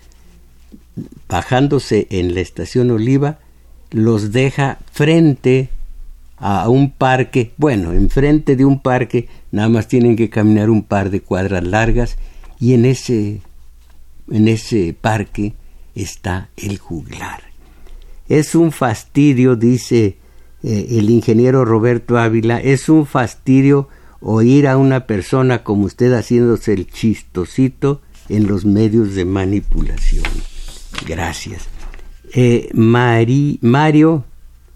[1.28, 3.40] bajándose en la estación Oliva,
[3.90, 5.68] los deja frente
[6.38, 11.10] a un parque, bueno, enfrente de un parque, nada más tienen que caminar un par
[11.10, 12.16] de cuadras largas
[12.58, 13.40] y en ese
[14.30, 15.54] en ese parque
[15.94, 17.51] está el juglar.
[18.32, 20.16] Es un fastidio, dice
[20.62, 23.90] eh, el ingeniero Roberto Ávila, es un fastidio
[24.22, 30.24] oír a una persona como usted haciéndose el chistosito en los medios de manipulación.
[31.06, 31.68] Gracias.
[32.32, 34.24] Eh, Mario,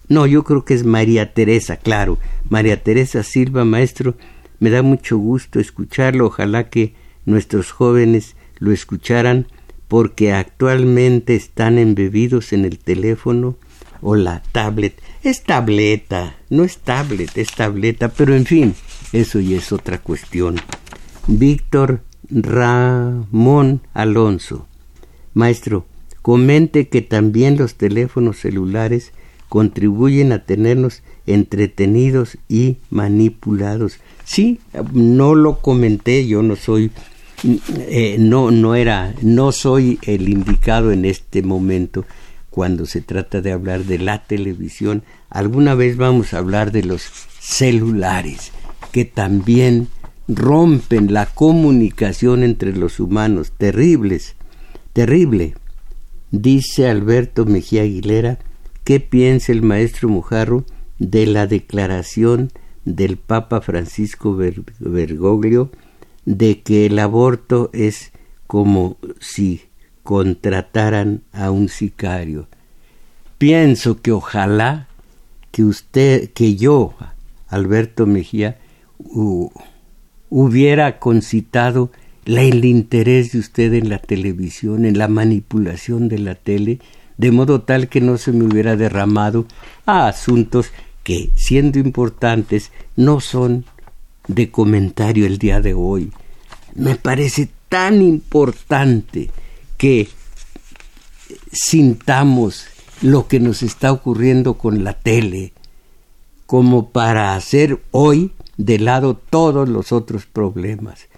[0.08, 2.18] no, yo creo que es María Teresa, claro.
[2.50, 4.16] María Teresa Silva, maestro,
[4.60, 6.26] me da mucho gusto escucharlo.
[6.26, 6.94] Ojalá que
[7.24, 9.46] nuestros jóvenes lo escucharan
[9.88, 13.56] porque actualmente están embebidos en el teléfono
[14.00, 15.00] o la tablet.
[15.22, 18.74] Es tableta, no es tablet, es tableta, pero en fin,
[19.12, 20.56] eso ya es otra cuestión.
[21.26, 24.66] Víctor Ramón Alonso.
[25.34, 25.86] Maestro,
[26.22, 29.12] comente que también los teléfonos celulares
[29.48, 33.98] contribuyen a tenernos entretenidos y manipulados.
[34.24, 34.60] Sí,
[34.92, 36.90] no lo comenté, yo no soy
[37.44, 42.04] eh, no no era no soy el indicado en este momento
[42.50, 45.02] cuando se trata de hablar de la televisión.
[45.28, 47.02] Alguna vez vamos a hablar de los
[47.38, 48.50] celulares
[48.92, 49.88] que también
[50.26, 54.36] rompen la comunicación entre los humanos, terribles,
[54.94, 55.54] terrible.
[56.30, 58.38] Dice Alberto Mejía Aguilera,
[58.84, 60.64] ¿qué piensa el maestro Mujarro
[60.98, 62.50] de la declaración
[62.86, 64.34] del Papa Francisco
[64.80, 65.70] Bergoglio
[66.26, 68.12] de que el aborto es
[68.46, 69.62] como si
[70.02, 72.48] contrataran a un sicario?
[73.38, 74.88] Pienso que ojalá
[75.50, 76.94] que usted, que yo,
[77.48, 78.58] Alberto Mejía,
[80.28, 81.90] hubiera concitado
[82.26, 86.80] el interés de usted en la televisión, en la manipulación de la tele,
[87.16, 89.46] de modo tal que no se me hubiera derramado
[89.86, 90.72] a asuntos
[91.02, 93.64] que, siendo importantes, no son
[94.28, 96.12] de comentario el día de hoy.
[96.74, 99.30] Me parece tan importante
[99.76, 100.08] que
[101.52, 102.66] sintamos
[103.02, 105.52] lo que nos está ocurriendo con la tele,
[106.46, 111.08] como para hacer hoy de lado todos los otros problemas.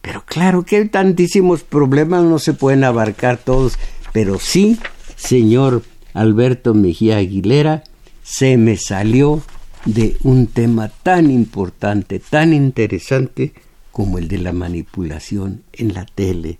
[0.00, 3.78] Pero claro que hay tantísimos problemas, no se pueden abarcar todos,
[4.12, 4.78] pero sí,
[5.16, 5.82] señor
[6.14, 7.82] Alberto Mejía Aguilera,
[8.22, 9.42] se me salió
[9.86, 13.54] de un tema tan importante, tan interesante
[13.92, 16.58] como el de la manipulación en la tele.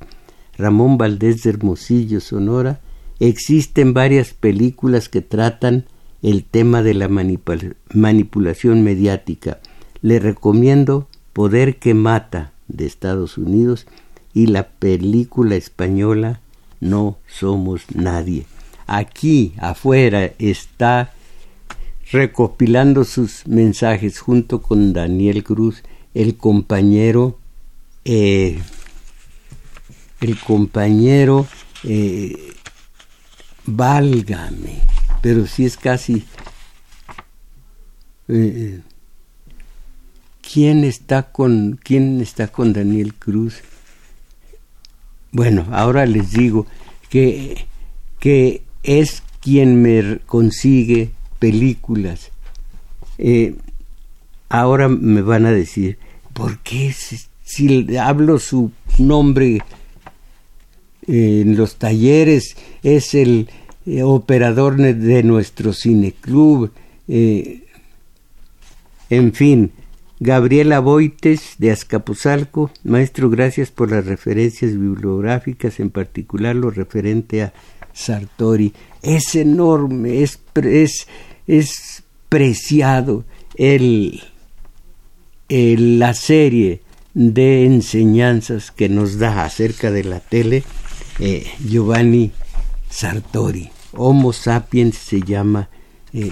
[0.56, 2.80] Ramón Valdés de Hermosillo, Sonora,
[3.20, 5.84] existen varias películas que tratan
[6.22, 9.58] el tema de la manipulación mediática.
[10.00, 13.86] Le recomiendo Poder que Mata de Estados Unidos
[14.32, 16.40] y la película española
[16.80, 18.46] No Somos Nadie.
[18.86, 21.12] Aquí afuera está
[22.11, 25.82] recopilando sus mensajes junto con Daniel Cruz,
[26.14, 27.38] el compañero,
[28.04, 28.61] eh,
[30.20, 31.46] el compañero,
[31.84, 32.54] eh,
[33.66, 34.80] válgame,
[35.20, 36.24] pero si es casi...
[38.28, 38.80] Eh,
[40.52, 43.62] ¿Quién está con quién está con Daniel Cruz?
[45.32, 46.66] Bueno, ahora les digo
[47.11, 47.66] que,
[48.20, 52.30] que es quien me consigue películas.
[53.18, 53.55] Eh,
[54.49, 55.99] ahora me van a decir,
[56.32, 56.95] ¿por qué
[57.45, 59.62] si, hablo su nombre
[61.07, 63.49] en los talleres es el
[63.87, 66.72] eh, operador de nuestro cineclub?
[67.09, 67.62] Eh,
[69.09, 69.72] en fin,
[70.18, 77.53] Gabriela Boites de Azcapotzalco, maestro, gracias por las referencias bibliográficas, en particular lo referente a
[77.93, 78.72] Sartori.
[79.07, 81.07] Es enorme, es, es,
[81.46, 84.22] es preciado el,
[85.48, 86.80] la serie
[87.14, 90.64] de enseñanzas que nos da acerca de la tele
[91.18, 92.32] eh, Giovanni
[92.90, 93.70] Sartori.
[93.92, 95.70] Homo sapiens se llama
[96.12, 96.28] eh,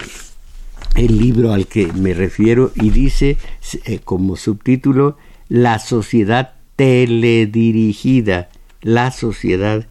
[0.95, 3.37] el libro al que me refiero y dice
[3.85, 5.17] eh, como subtítulo
[5.49, 8.49] La sociedad teledirigida,
[8.81, 9.87] la sociedad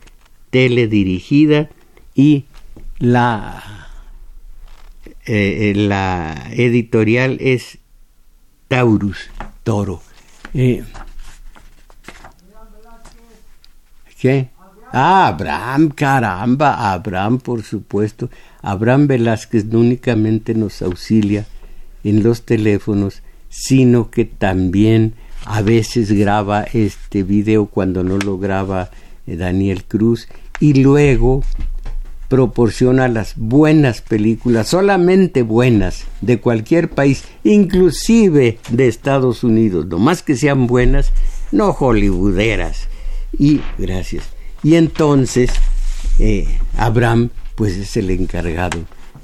[0.50, 1.70] teledirigida
[2.14, 2.44] y
[2.98, 3.62] la,
[5.26, 7.78] eh, eh, la editorial es
[8.68, 9.30] Taurus,
[9.62, 10.02] Toro.
[10.52, 10.84] ¿Qué?
[14.92, 18.30] Ah, Abraham, caramba, Abraham, por supuesto.
[18.62, 21.46] Abraham Velázquez no únicamente nos auxilia
[22.04, 25.14] en los teléfonos, sino que también
[25.44, 28.90] a veces graba este video cuando no lo graba
[29.26, 30.28] eh, Daniel Cruz
[30.60, 31.42] y luego
[32.34, 40.24] proporciona las buenas películas, solamente buenas, de cualquier país, inclusive de Estados Unidos, no más
[40.24, 41.12] que sean buenas,
[41.52, 42.88] no hollywooderas.
[43.38, 44.24] Y gracias.
[44.64, 45.52] Y entonces
[46.18, 48.80] eh, Abraham pues es el encargado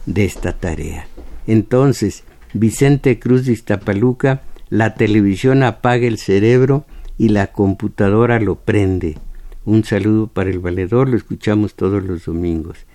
[0.06, 1.08] de esta tarea.
[1.48, 6.84] Entonces, Vicente Cruz de Iztapaluca, la televisión apaga el cerebro
[7.18, 9.18] y la computadora lo prende.
[9.64, 12.86] Un saludo para el valedor, lo escuchamos todos los domingos.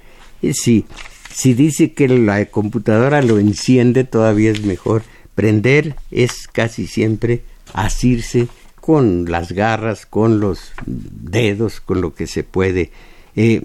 [0.50, 0.86] Y sí,
[1.34, 5.04] si dice que la computadora lo enciende, todavía es mejor.
[5.34, 7.42] Prender es casi siempre
[7.74, 8.48] asirse
[8.80, 12.92] con las garras, con los dedos, con lo que se puede.
[13.36, 13.64] Eh,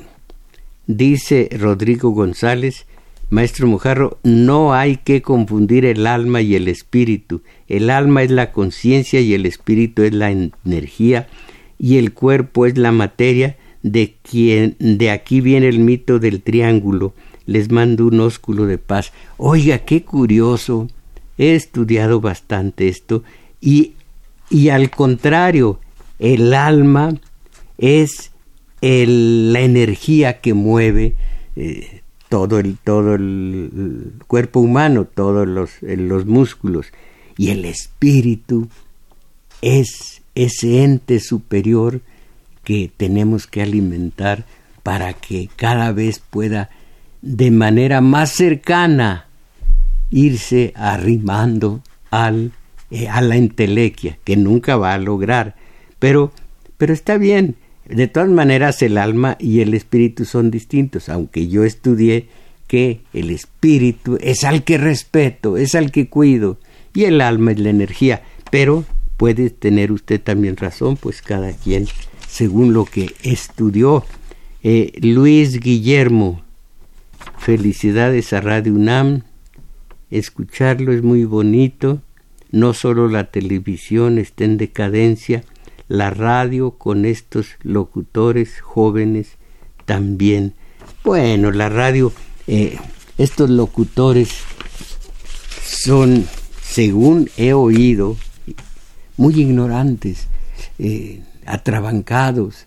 [0.93, 2.85] Dice Rodrigo González,
[3.29, 7.43] Maestro Mujarro, no hay que confundir el alma y el espíritu.
[7.69, 11.29] El alma es la conciencia y el espíritu es la energía
[11.79, 17.15] y el cuerpo es la materia de quien de aquí viene el mito del triángulo.
[17.47, 19.13] Les mando un ósculo de paz.
[19.37, 20.89] Oiga, qué curioso.
[21.39, 23.23] He estudiado bastante esto
[23.61, 23.95] y,
[24.51, 25.81] y al contrario,
[26.19, 27.15] el alma
[27.79, 28.31] es
[28.83, 31.15] el, la energía que mueve
[31.57, 36.87] eh, todo, el, todo el, cuerpo humano, todos los, los músculos.
[37.37, 38.69] Y el espíritu
[39.63, 42.01] es ese ente superior
[42.71, 44.45] que tenemos que alimentar
[44.85, 46.71] para que cada vez pueda
[47.21, 49.27] de manera más cercana
[50.11, 52.53] irse arrimando al,
[52.93, 55.57] eh, a la entelequia, que nunca va a lograr.
[55.99, 56.31] Pero,
[56.79, 57.57] pero está bien,
[57.89, 62.29] de todas maneras el alma y el espíritu son distintos, aunque yo estudié
[62.69, 66.61] que el espíritu es al que respeto, es al que cuido,
[66.95, 68.85] y el alma es la energía, pero
[69.17, 71.89] puede tener usted también razón, pues cada quien
[72.31, 74.05] según lo que estudió.
[74.63, 76.43] Eh, Luis Guillermo,
[77.39, 79.23] felicidades a Radio UNAM,
[80.11, 82.01] escucharlo es muy bonito,
[82.51, 85.45] no solo la televisión está en decadencia,
[85.89, 89.37] la radio con estos locutores jóvenes
[89.85, 90.55] también.
[91.03, 92.13] Bueno, la radio,
[92.47, 92.79] eh,
[93.19, 94.31] estos locutores
[95.65, 96.27] son,
[96.63, 98.17] según he oído,
[99.17, 100.29] muy ignorantes.
[100.79, 102.65] Eh, atrabancados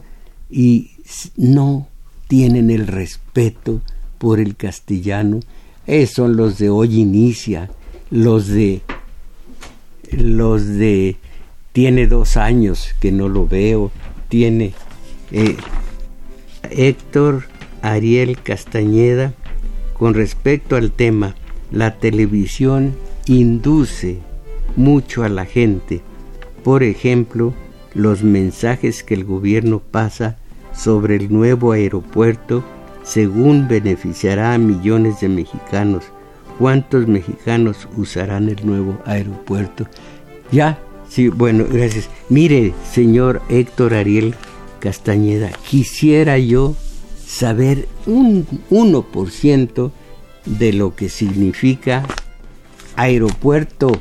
[0.50, 0.92] y
[1.36, 1.88] no
[2.28, 3.82] tienen el respeto
[4.18, 5.40] por el castellano.
[5.86, 7.70] Esos son los de hoy inicia,
[8.10, 8.82] los de
[10.12, 11.18] los de
[11.72, 13.92] tiene dos años que no lo veo,
[14.30, 14.74] tiene
[15.32, 15.58] eh,
[16.70, 17.46] Héctor
[17.82, 19.34] Ariel Castañeda
[19.94, 21.36] con respecto al tema,
[21.72, 22.96] la televisión
[23.26, 24.20] induce
[24.76, 26.02] mucho a la gente.
[26.64, 27.54] Por ejemplo,
[27.96, 30.38] los mensajes que el gobierno pasa
[30.74, 32.64] sobre el nuevo aeropuerto
[33.04, 36.06] según beneficiará a millones de mexicanos.
[36.58, 39.88] ¿Cuántos mexicanos usarán el nuevo aeropuerto?
[40.52, 40.80] Ya,
[41.10, 42.10] sí, bueno, gracias.
[42.30, 44.36] Mire, señor Héctor Ariel
[44.80, 46.76] Castañeda, quisiera yo
[47.26, 49.92] saber un 1%
[50.46, 52.06] de lo que significa
[52.96, 53.92] aeropuerto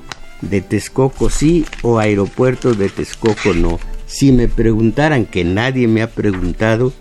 [0.42, 3.78] de Texcoco sí o aeropuerto de Texcoco no.
[4.06, 6.92] Si me preguntaran que nadie me ha preguntado,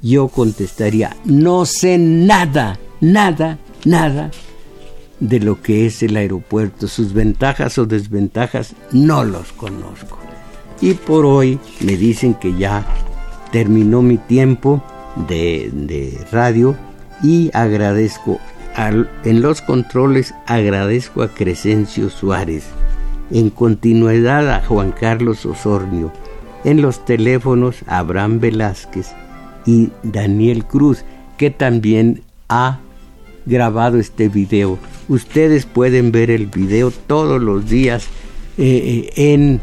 [0.00, 4.30] yo contestaría, no sé nada, nada, nada
[5.20, 6.88] de lo que es el aeropuerto.
[6.88, 10.18] Sus ventajas o desventajas no los conozco.
[10.80, 12.84] Y por hoy me dicen que ya
[13.52, 14.82] terminó mi tiempo
[15.28, 16.76] de, de radio
[17.22, 18.40] y agradezco
[18.76, 22.64] en los controles agradezco a Crescencio Suárez
[23.32, 26.12] en continuidad a Juan Carlos Osornio,
[26.64, 29.12] en los teléfonos a Abraham Velázquez
[29.66, 31.04] y Daniel Cruz,
[31.38, 32.78] que también ha
[33.46, 34.78] grabado este video.
[35.08, 38.06] Ustedes pueden ver el video todos los días
[38.58, 39.60] eh, eh, en,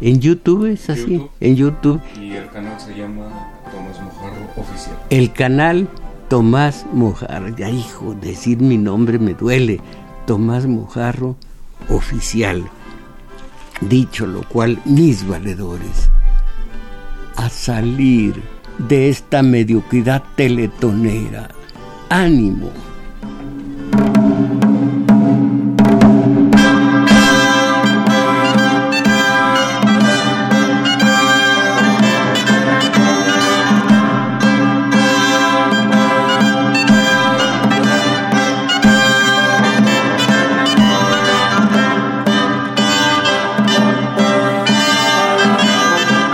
[0.00, 1.22] en YouTube, ¿es así?
[1.40, 2.00] En YouTube.
[2.20, 4.96] Y el canal se llama Tomás Mojarro Oficial.
[5.10, 5.88] El canal
[6.28, 9.80] Tomás Mojarro, ya hijo, decir mi nombre me duele.
[10.26, 11.36] Tomás Mojarro
[11.88, 12.64] Oficial.
[13.80, 16.10] Dicho lo cual, mis valedores,
[17.36, 18.42] a salir
[18.78, 21.48] de esta mediocridad teletonera,
[22.08, 22.70] ánimo,